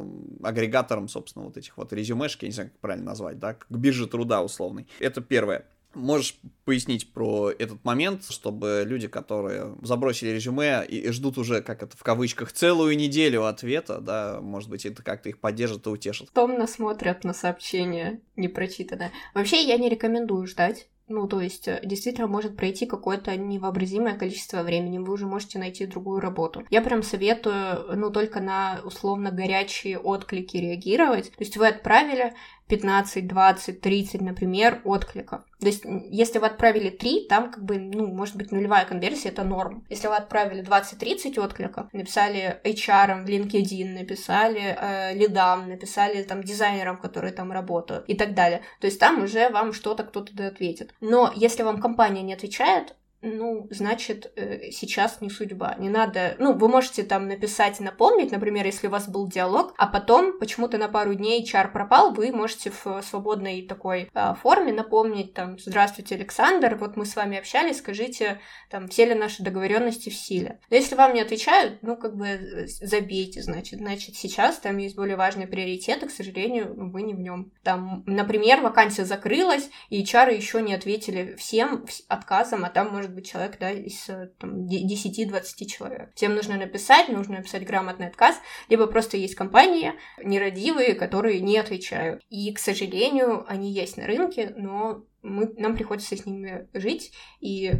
[0.43, 3.67] э, агрегаторам, собственно, вот этих вот резюмешек, я не знаю, как правильно назвать, да, к
[3.71, 4.87] бирже труда условной.
[4.99, 5.65] Это первое.
[5.95, 11.97] Можешь пояснить про этот момент, чтобы люди, которые забросили резюме и ждут уже, как это
[11.97, 16.31] в кавычках, целую неделю ответа, да, может быть, это как-то их поддержит и утешит.
[16.33, 19.13] Томно смотрят на сообщение непрочитанное.
[19.35, 20.89] Вообще, я не рекомендую ждать.
[21.09, 25.85] Ну, то есть, э, действительно может пройти какое-то невообразимое количество времени, вы уже можете найти
[25.85, 26.65] другую работу.
[26.71, 31.31] Я прям советую, ну, только на условно горячие отклики реагировать.
[31.31, 32.35] То есть вы отправили,
[32.69, 35.43] 15, 20, 30, например, откликов.
[35.61, 39.45] То есть, если вы отправили 3, там как бы, ну, может быть, нулевая конверсия, это
[39.45, 39.85] норм.
[39.91, 46.97] Если вы отправили 20-30 откликов, написали HR в LinkedIn, написали э, лидам, написали там дизайнерам,
[46.97, 50.95] которые там работают и так далее, то есть там уже вам что-то кто-то ответит.
[51.01, 55.77] Но если вам компания не отвечает, ну, значит, э, сейчас не судьба.
[55.79, 56.35] Не надо...
[56.41, 60.77] Ну, вы можете там написать, напомнить, например, если у вас был диалог, а потом почему-то
[60.77, 66.17] на пару дней чар пропал, вы можете в свободной такой а, форме напомнить, там, здравствуйте,
[66.17, 70.59] Александр, вот мы с вами общались, скажите, там, все ли наши договоренности в силе.
[70.69, 73.79] Но если вам не отвечают, ну, как бы э, забейте, значит.
[73.79, 77.53] Значит, сейчас там есть более важные приоритеты, к сожалению, вы не в нем.
[77.63, 83.15] Там, например, вакансия закрылась, и чары еще не ответили всем отказом, а там, может может
[83.15, 86.11] быть человек, да, из э, там, 10-20 человек.
[86.15, 88.37] Всем нужно написать, нужно написать грамотный отказ,
[88.69, 89.93] либо просто есть компании
[90.23, 92.23] нерадивые, которые не отвечают.
[92.31, 97.73] И, к сожалению, они есть на рынке, но мы, нам приходится с ними жить, и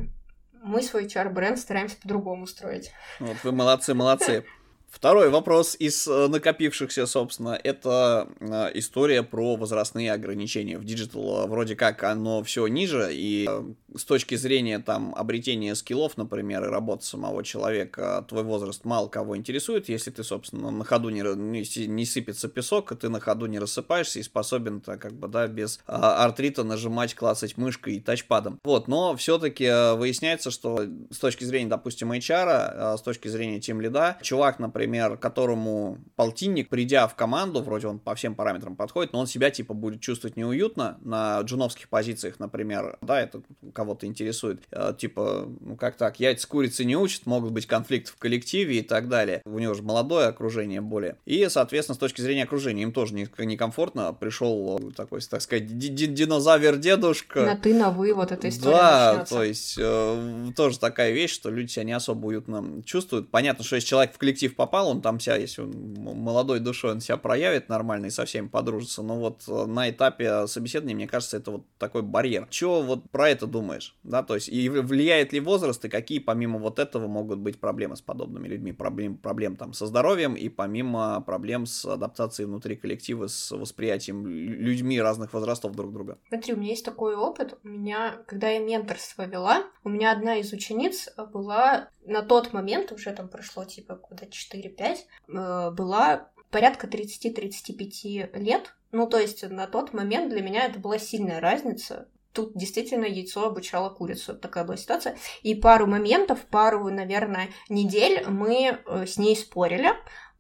[0.63, 2.93] мы свой HR-бренд стараемся по-другому строить.
[3.19, 4.45] Вот вы молодцы, молодцы.
[4.93, 10.77] Второй вопрос из э, накопившихся, собственно, это э, история про возрастные ограничения.
[10.77, 13.49] В Digital вроде как оно все ниже, и
[13.97, 19.35] с точки зрения там обретения скиллов, например, и работы самого человека, твой возраст мало кого
[19.35, 23.47] интересует, если ты, собственно, на ходу не, не, не сыпется песок, и ты на ходу
[23.47, 28.61] не рассыпаешься и способен-то как бы, да, без а, артрита нажимать, клацать мышкой и тачпадом.
[28.63, 33.59] Вот, но все-таки э, выясняется, что с точки зрения, допустим, HR, э, с точки зрения
[33.59, 34.82] тем лида, чувак, например,
[35.19, 39.75] которому полтинник, придя в команду, вроде он по всем параметрам подходит, но он себя, типа,
[39.75, 43.43] будет чувствовать неуютно на джуновских позициях, например, да, это
[43.75, 48.17] кого-то интересует, э, типа, ну как так, яйца курицы не учат, могут быть конфликты в
[48.17, 49.43] коллективе и так далее.
[49.45, 51.17] У него же молодое окружение более.
[51.25, 54.13] И, соответственно, с точки зрения окружения, им тоже некомфортно.
[54.13, 57.43] Пришел такой, так сказать, динозавр-дедушка.
[57.43, 59.35] На ты, на вы, вот эта история Да, начнется.
[59.35, 63.31] то есть э, тоже такая вещь, что люди себя не особо уютно чувствуют.
[63.31, 67.01] Понятно, что если человек в коллектив попал, он там себя, если он молодой душой, он
[67.01, 69.03] себя проявит нормально и со всеми подружится.
[69.03, 72.47] Но вот э, на этапе собеседования, мне кажется, это вот такой барьер.
[72.51, 76.59] Чего вот про это думаешь, да, то есть и влияет ли возраст, и какие помимо
[76.59, 81.21] вот этого могут быть проблемы с подобными людьми, проблем, проблем там со здоровьем и помимо
[81.21, 86.19] проблем с адаптацией внутри коллектива, с восприятием людьми разных возрастов друг друга.
[86.29, 90.37] Смотри, у меня есть такой опыт, у меня, когда я менторство вела, у меня одна
[90.37, 94.99] из учениц была на тот момент, уже там прошло типа года 4-5,
[95.29, 100.99] э, была порядка 30-35 лет, ну, то есть на тот момент для меня это была
[100.99, 104.35] сильная разница тут действительно яйцо обучало курицу.
[104.35, 105.17] Такая была ситуация.
[105.43, 109.91] И пару моментов, пару, наверное, недель мы э, с ней спорили,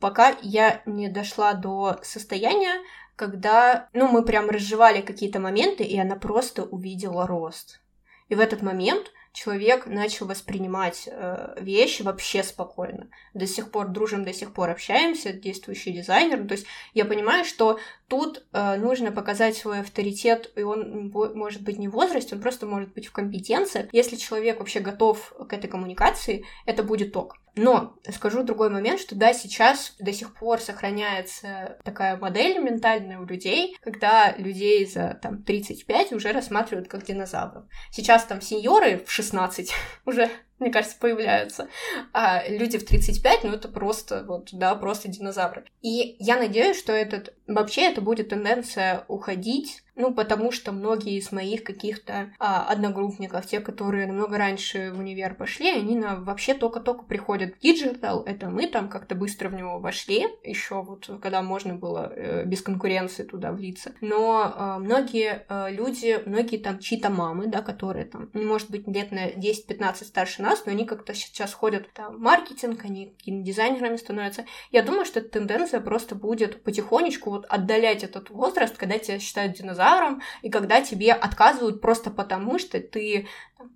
[0.01, 2.83] пока я не дошла до состояния,
[3.17, 7.81] когда, ну, мы прям разжевали какие-то моменты, и она просто увидела рост.
[8.29, 13.09] И в этот момент человек начал воспринимать э, вещи вообще спокойно.
[13.35, 16.41] До сих пор дружим, до сих пор общаемся, действующий дизайнер.
[16.41, 17.79] Ну, то есть я понимаю, что
[18.09, 22.67] тут э, нужно показать свой авторитет, и он может быть не в возрасте, он просто
[22.67, 23.89] может быть в компетенции.
[23.93, 27.39] Если человек вообще готов к этой коммуникации, это будет ток.
[27.55, 33.27] Но скажу другой момент, что да, сейчас до сих пор сохраняется такая модель ментальная у
[33.27, 37.65] людей, когда людей за там 35 уже рассматривают как динозавров.
[37.91, 39.73] Сейчас там сеньоры в 16
[40.05, 40.29] уже
[40.63, 41.69] мне кажется, появляются.
[42.13, 45.65] А люди в 35, ну это просто, вот, да, просто динозавры.
[45.83, 51.33] И я надеюсь, что этот, вообще это будет тенденция уходить ну, потому что многие из
[51.33, 57.05] моих каких-то а, одногруппников, те, которые намного раньше в универ пошли, они на, вообще только-только
[57.05, 58.23] приходят в digital.
[58.23, 62.63] Это мы там как-то быстро в него вошли, еще вот когда можно было э, без
[62.63, 63.93] конкуренции туда влиться.
[64.01, 69.13] Но э, многие э, люди, многие там чьи-то мамы, да, которые там, может быть, лет
[69.13, 74.45] на 10-15 старше нас, но они как-то сейчас ходят там, маркетинг, они дизайнерами становятся.
[74.71, 79.57] Я думаю, что эта тенденция просто будет потихонечку вот отдалять этот возраст, когда тебя считают
[79.57, 83.29] динозавром, и когда тебе отказывают просто потому, что ты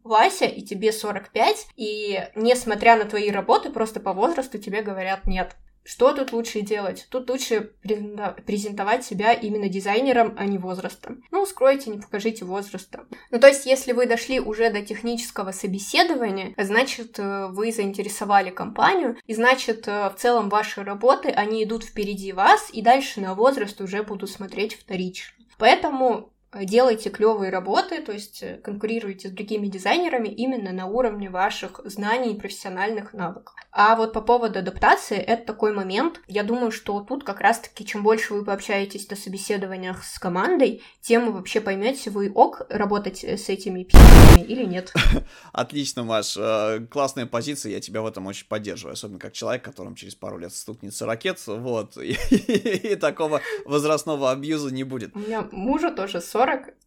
[0.04, 5.56] Вася, и тебе 45, и несмотря на твои работы, просто по возрасту тебе говорят нет.
[5.86, 7.06] Что тут лучше делать?
[7.10, 7.72] Тут лучше
[8.44, 11.22] презентовать себя именно дизайнером, а не возрастом.
[11.30, 13.06] Ну, скройте, не покажите возраста.
[13.30, 19.16] Ну, то есть, если вы дошли уже до технического собеседования, значит, э, вы заинтересовали компанию,
[19.26, 23.80] и значит, э, в целом ваши работы, они идут впереди вас, и дальше на возраст
[23.80, 25.36] уже будут смотреть вторично.
[25.56, 31.80] Поэтому делайте клевые работы, то есть э, конкурируйте с другими дизайнерами именно на уровне ваших
[31.84, 33.54] знаний и профессиональных навыков.
[33.72, 36.20] А вот по поводу адаптации, это такой момент.
[36.28, 41.26] Я думаю, что тут как раз-таки, чем больше вы пообщаетесь на собеседованиях с командой, тем
[41.26, 44.94] вы вообще поймете, вы ок работать с этими письмами или нет.
[45.52, 46.36] Отлично, Маш.
[46.38, 48.94] Э, классная позиция, я тебя в этом очень поддерживаю.
[48.94, 54.84] Особенно как человек, которым через пару лет стукнется ракет, вот, и такого возрастного абьюза не
[54.84, 55.14] будет.
[55.14, 56.35] У меня мужу тоже 40,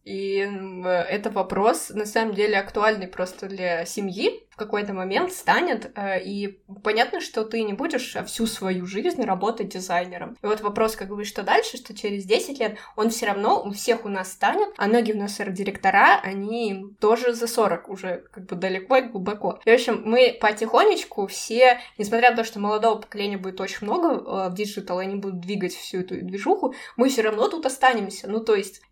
[0.04, 0.48] и
[0.84, 7.22] это вопрос, на самом деле, актуальный просто для семьи, какой-то момент станет, э, и понятно,
[7.22, 10.36] что ты не будешь всю свою жизнь работать дизайнером.
[10.42, 13.70] И вот вопрос, как бы, что дальше, что через 10 лет он все равно у
[13.70, 18.44] всех у нас станет, а многие у нас директора, они тоже за 40 уже как
[18.44, 19.60] бы далеко и глубоко.
[19.64, 24.08] И, в общем, мы потихонечку все, несмотря на то, что молодого поколения будет очень много
[24.08, 28.28] э, в digital, они будут двигать всю эту движуху, мы все равно тут останемся.
[28.28, 28.82] Ну, то есть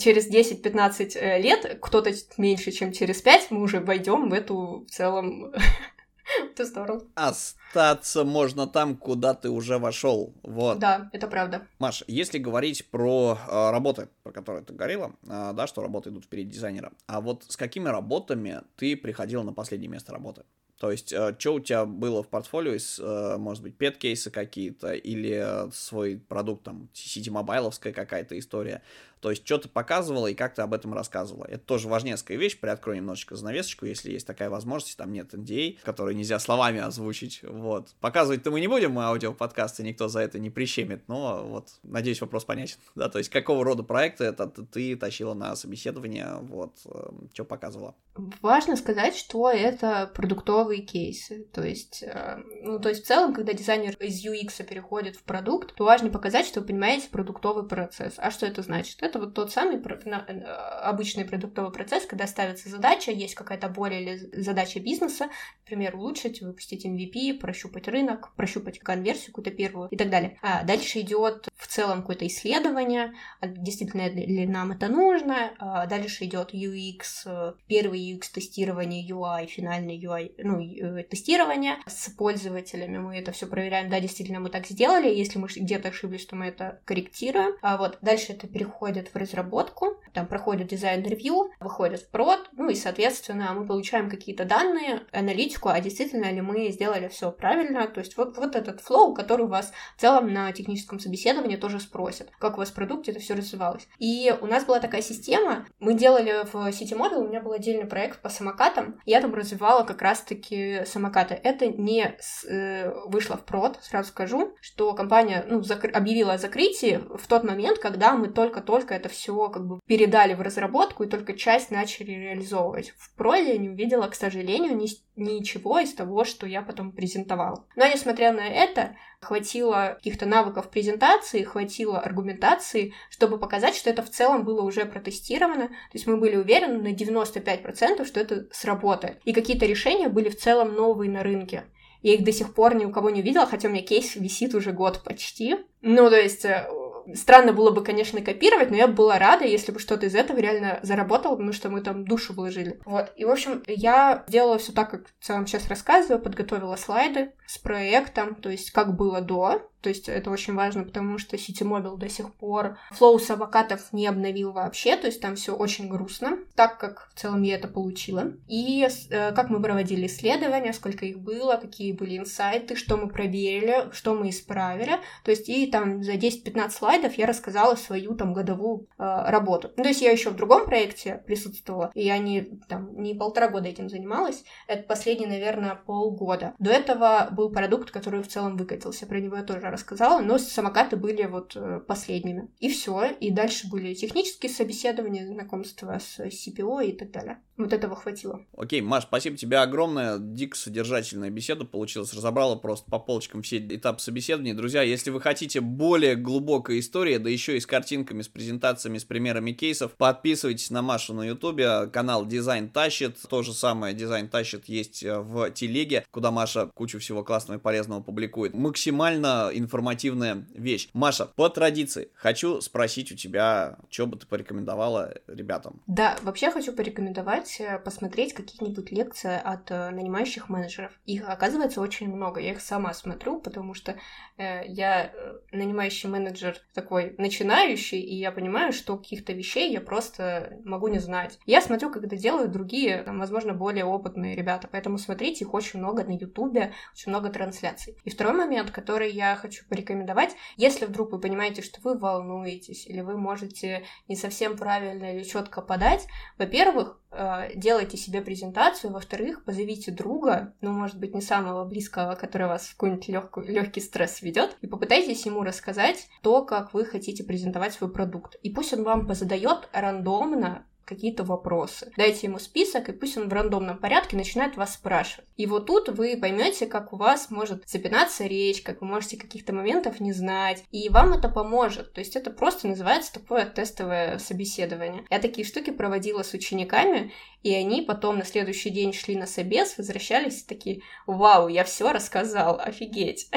[0.00, 4.90] через 10-15 э, лет, кто-то меньше, чем через 5, мы уже войдем в эту в
[4.90, 5.52] целом
[6.52, 7.02] в ту сторону.
[7.14, 10.34] Остаться можно там, куда ты уже вошел.
[10.42, 10.78] Вот.
[10.78, 11.66] Да, это правда.
[11.78, 16.24] Маш, если говорить про э, работы, про которые ты говорила, э, да, что работы идут
[16.24, 20.44] впереди дизайнера, а вот с какими работами ты приходил на последнее место работы?
[20.78, 24.92] То есть, э, что у тебя было в портфолио из, э, может быть, пет-кейсы какие-то,
[24.92, 28.82] или свой продукт, там, сити-мобайловская какая-то история.
[29.20, 31.44] То есть, что ты показывала и как ты об этом рассказывала.
[31.46, 32.58] Это тоже важнецкая вещь.
[32.58, 34.96] Приоткрою немножечко занавесочку, если есть такая возможность.
[34.96, 37.40] Там нет NDA, который нельзя словами озвучить.
[37.42, 37.94] Вот.
[38.00, 41.08] Показывать-то мы не будем, мы аудиоподкасты, никто за это не прищемит.
[41.08, 42.76] Но вот, надеюсь, вопрос понятен.
[42.94, 47.94] Да, то есть, какого рода проекты это ты тащила на собеседование, вот, э, что показывала?
[48.40, 51.44] Важно сказать, что это продуктовые кейсы.
[51.52, 55.74] То есть, э, ну, то есть в целом, когда дизайнер из UX переходит в продукт,
[55.74, 58.14] то важно показать, что вы понимаете продуктовый процесс.
[58.16, 59.02] А что это значит?
[59.06, 60.42] Это вот тот самый э,
[60.82, 65.28] обычный продуктовый процесс, когда ставится задача, есть какая-то боль или задача бизнеса,
[65.64, 70.38] например, улучшить, выпустить MVP, прощупать рынок, прощупать конверсию какую-то первую и так далее.
[70.42, 76.24] А дальше идет в целом какое-то исследование, а действительно ли нам это нужно, а дальше
[76.24, 82.98] идет UX, э, первый UX-тестирование UI, финальный UI, ну, э, тестирование с пользователями.
[82.98, 85.08] Мы это все проверяем, да, действительно мы так сделали.
[85.08, 87.54] Если мы где-то ошиблись, то мы это корректируем.
[87.62, 92.74] А вот дальше это переходит в разработку, там проходит дизайн-ревью, выходит в прод, ну и,
[92.74, 97.86] соответственно, мы получаем какие-то данные, аналитику, а действительно ли мы сделали все правильно.
[97.86, 101.80] То есть вот, вот этот flow, который у вас в целом на техническом собеседовании тоже
[101.80, 103.88] спросят, как у вас в продукте это все развивалось.
[103.98, 107.86] И у нас была такая система, мы делали в City Model, у меня был отдельный
[107.86, 109.00] проект по самокатам.
[109.04, 111.38] Я там развивала как раз-таки самокаты.
[111.42, 116.38] Это не с, э, вышло в прод, сразу скажу, что компания ну, закр- объявила о
[116.38, 121.08] закрытии в тот момент, когда мы только-только это все как бы передали в разработку и
[121.08, 122.90] только часть начали реализовывать.
[122.96, 127.66] В проде я не увидела, к сожалению, ни, ничего из того, что я потом презентовала.
[127.76, 134.10] Но несмотря на это, хватило каких-то навыков презентации, хватило аргументации, чтобы показать, что это в
[134.10, 135.68] целом было уже протестировано.
[135.68, 139.20] То есть мы были уверены на 95%, что это сработает.
[139.24, 141.64] И какие-то решения были в целом новые на рынке.
[142.02, 144.54] Я их до сих пор ни у кого не видела, хотя у меня кейс висит
[144.54, 145.56] уже год почти.
[145.80, 146.68] Ну, то есть э,
[147.14, 150.80] Странно было бы, конечно, копировать, но я была рада, если бы что-то из этого реально
[150.82, 152.80] заработало, потому что мы там душу вложили.
[152.84, 153.12] Вот.
[153.16, 157.58] И, в общем, я делала все так, как я вам сейчас рассказываю, подготовила слайды с
[157.58, 161.96] проектом, то есть как было до, То есть это очень важно, потому что City Mobile
[161.96, 166.80] до сих пор флоу самокатов не обновил вообще, то есть там все очень грустно, так
[166.80, 168.32] как в целом я это получила.
[168.48, 173.88] И э, как мы проводили исследования, сколько их было, какие были инсайты, что мы проверили,
[173.92, 174.98] что мы исправили.
[175.22, 179.70] То есть и там за 10-15 слайдов я рассказала свою там годовую э, работу.
[179.76, 183.46] Ну, то есть я еще в другом проекте присутствовала, и я не, там, не полтора
[183.48, 186.54] года этим занималась, это последние, наверное, полгода.
[186.58, 190.96] До этого был продукт, который в целом выкатился, про него я тоже рассказала, но самокаты
[190.96, 192.48] были вот э, последними.
[192.58, 197.38] И все, и дальше были технические собеседования, знакомства с CPO и так далее.
[197.56, 198.44] Вот этого хватило.
[198.56, 200.18] Окей, Маш, спасибо тебе огромное.
[200.18, 202.12] Дико содержательная беседа получилась.
[202.12, 204.52] Разобрала просто по полочкам все этапы собеседования.
[204.52, 209.04] Друзья, если вы хотите более глубокой истории, да еще и с картинками, с презентациями, с
[209.04, 211.86] примерами кейсов, подписывайтесь на Машу на Ютубе.
[211.86, 213.16] Канал Дизайн Тащит.
[213.28, 217.60] То же самое Дизайн Тащит есть э, в телеге, куда Маша кучу всего классного и
[217.60, 218.54] полезного публикует.
[218.54, 220.88] Максимально информативная вещь.
[220.92, 225.82] Маша, по традиции, хочу спросить у тебя, что бы ты порекомендовала ребятам?
[225.86, 230.92] Да, вообще хочу порекомендовать рекомендовать э, посмотреть какие-нибудь лекции от э, нанимающих менеджеров.
[231.04, 232.40] Их оказывается очень много.
[232.40, 233.96] Я их сама смотрю, потому что
[234.36, 235.12] э, я
[235.52, 241.38] нанимающий менеджер такой начинающий, и я понимаю, что каких-то вещей я просто могу не знать.
[241.46, 246.04] Я смотрю, это делают другие, там, возможно, более опытные ребята, поэтому смотрите, их очень много
[246.04, 247.96] на Ютубе, очень много трансляций.
[248.04, 253.00] И второй момент, который я хочу порекомендовать, если вдруг вы понимаете, что вы волнуетесь, или
[253.00, 256.06] вы можете не совсем правильно или четко подать,
[256.38, 262.46] во-первых, Э, делайте себе презентацию, во-вторых, позовите друга, ну, может быть, не самого близкого, который
[262.46, 263.08] вас в какой-нибудь
[263.48, 268.36] легкий стресс ведет, и попытайтесь ему рассказать то, как вы хотите презентовать свой продукт.
[268.42, 271.92] И пусть он вам позадает рандомно какие-то вопросы.
[271.96, 275.28] Дайте ему список, и пусть он в рандомном порядке начинает вас спрашивать.
[275.36, 279.52] И вот тут вы поймете, как у вас может запинаться речь, как вы можете каких-то
[279.52, 281.92] моментов не знать, и вам это поможет.
[281.92, 285.04] То есть это просто называется такое тестовое собеседование.
[285.10, 287.12] Я такие штуки проводила с учениками,
[287.42, 292.58] и они потом на следующий день шли на собес, возвращались такие, вау, я все рассказал,
[292.60, 293.28] офигеть.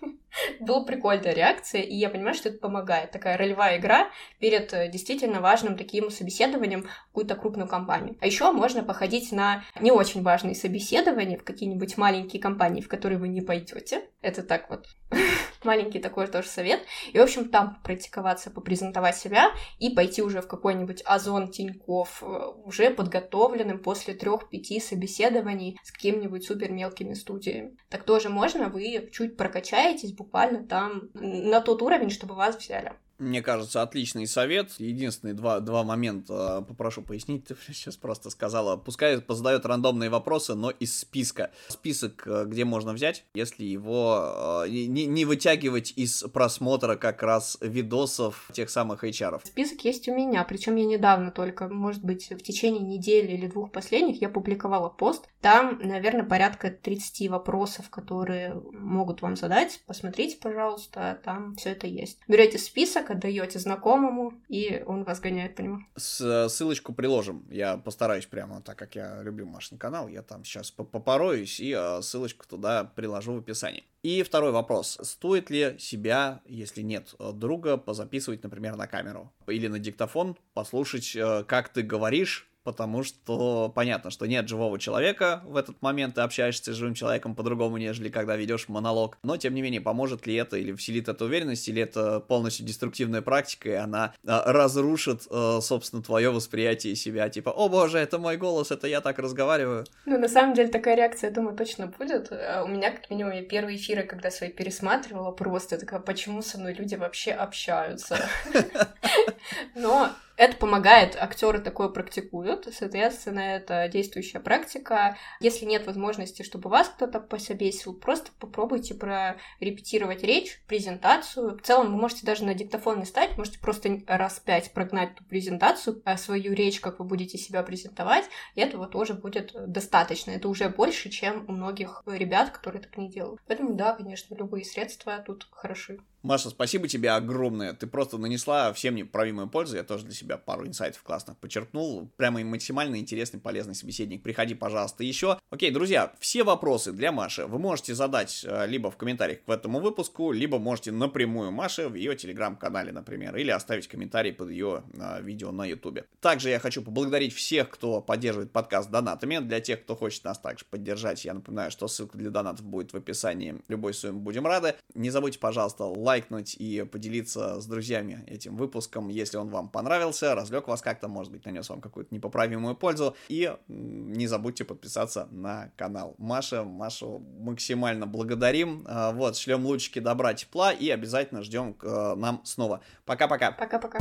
[0.60, 3.10] Была прикольная реакция, и я понимаю, что это помогает.
[3.10, 8.16] Такая ролевая игра перед э, действительно важным таким собеседованием в какую-то крупную компанию.
[8.20, 13.18] А еще можно походить на не очень важные собеседования в какие-нибудь маленькие компании, в которые
[13.18, 14.02] вы не пойдете.
[14.22, 14.86] Это так вот
[15.64, 16.82] маленький такой тоже совет.
[17.12, 22.26] И, в общем, там практиковаться, попрезентовать себя и пойти уже в какой-нибудь Озон Тиньков, э,
[22.64, 27.76] уже подготовленным после трех-пяти собеседований с какими-нибудь супер мелкими студиями.
[27.88, 32.92] Так тоже можно, вы чуть прокачаетесь буквально там на тот уровень, чтобы вас взяли.
[33.18, 34.72] Мне кажется, отличный совет.
[34.78, 37.46] Единственные два, два момента э, попрошу пояснить.
[37.46, 38.76] Ты сейчас просто сказала.
[38.76, 41.50] Пускай задает рандомные вопросы, но из списка.
[41.68, 47.56] Список, э, где можно взять, если его э, не, не вытягивать из просмотра как раз
[47.60, 49.40] видосов тех самых HR.
[49.44, 53.70] Список есть у меня, причем я недавно только, может быть, в течение недели или двух
[53.70, 55.28] последних я публиковала пост.
[55.40, 59.80] Там, наверное, порядка 30 вопросов, которые могут вам задать.
[59.86, 62.18] Посмотрите, пожалуйста, там все это есть.
[62.26, 65.80] Берете список, так отдаете знакомому, и он вас гоняет по нему.
[65.96, 67.46] С, ссылочку приложим.
[67.50, 72.02] Я постараюсь прямо, так как я люблю Машин канал, я там сейчас попороюсь и э,
[72.02, 73.84] ссылочку туда приложу в описании.
[74.02, 74.98] И второй вопрос.
[75.02, 81.14] Стоит ли себя, если нет э, друга, позаписывать, например, на камеру или на диктофон, послушать,
[81.14, 86.22] э, как ты говоришь, потому что понятно, что нет живого человека в этот момент, ты
[86.22, 89.18] общаешься с живым человеком по-другому, нежели когда ведешь монолог.
[89.22, 93.22] Но, тем не менее, поможет ли это или вселит эту уверенность, или это полностью деструктивная
[93.22, 97.28] практика, и она а, разрушит, а, собственно, твое восприятие себя.
[97.28, 99.84] Типа, о боже, это мой голос, это я так разговариваю.
[100.06, 102.32] Ну, на самом деле, такая реакция, я думаю, точно будет.
[102.32, 106.58] А у меня, как минимум, я первые эфиры, когда свои пересматривала, просто такая, почему со
[106.58, 108.18] мной люди вообще общаются?
[109.74, 115.16] Но это помогает, актеры такое практикуют, соответственно, это действующая практика.
[115.40, 121.56] Если нет возможности, чтобы вас кто-то пособесил, просто попробуйте прорепетировать речь, презентацию.
[121.56, 125.24] В целом, вы можете даже на диктофон не ставить, можете просто раз пять прогнать ту
[125.24, 128.24] презентацию, а свою речь, как вы будете себя презентовать,
[128.54, 130.32] и этого тоже будет достаточно.
[130.32, 133.40] Это уже больше, чем у многих ребят, которые так не делают.
[133.46, 135.98] Поэтому, да, конечно, любые средства тут хороши.
[136.24, 137.74] Маша, спасибо тебе огромное.
[137.74, 139.76] Ты просто нанесла всем неправимую пользу.
[139.76, 142.08] Я тоже для себя себя пару инсайтов классных подчеркнул.
[142.16, 144.22] Прямо максимально интересный, полезный собеседник.
[144.22, 145.38] Приходи, пожалуйста, еще.
[145.50, 149.80] Окей, друзья, все вопросы для Маши вы можете задать э, либо в комментариях к этому
[149.80, 155.22] выпуску, либо можете напрямую Маше в ее телеграм-канале, например, или оставить комментарий под ее э,
[155.22, 156.06] видео на ютубе.
[156.20, 159.38] Также я хочу поблагодарить всех, кто поддерживает подкаст донатами.
[159.38, 162.96] Для тех, кто хочет нас также поддержать, я напоминаю, что ссылка для донатов будет в
[162.96, 163.56] описании.
[163.68, 164.74] Любой сумме будем рады.
[164.94, 170.68] Не забудьте, пожалуйста, лайкнуть и поделиться с друзьями этим выпуском, если он вам понравился, разлег
[170.68, 173.16] вас как-то, может быть, нанес вам какую-то непоправимую пользу.
[173.28, 176.14] И не забудьте подписаться на канал.
[176.18, 178.84] Маша, Машу максимально благодарим.
[178.86, 182.80] А, вот, шлем лучики добра, тепла и обязательно ждем к нам снова.
[183.04, 183.52] Пока-пока.
[183.52, 183.98] Пока-пока.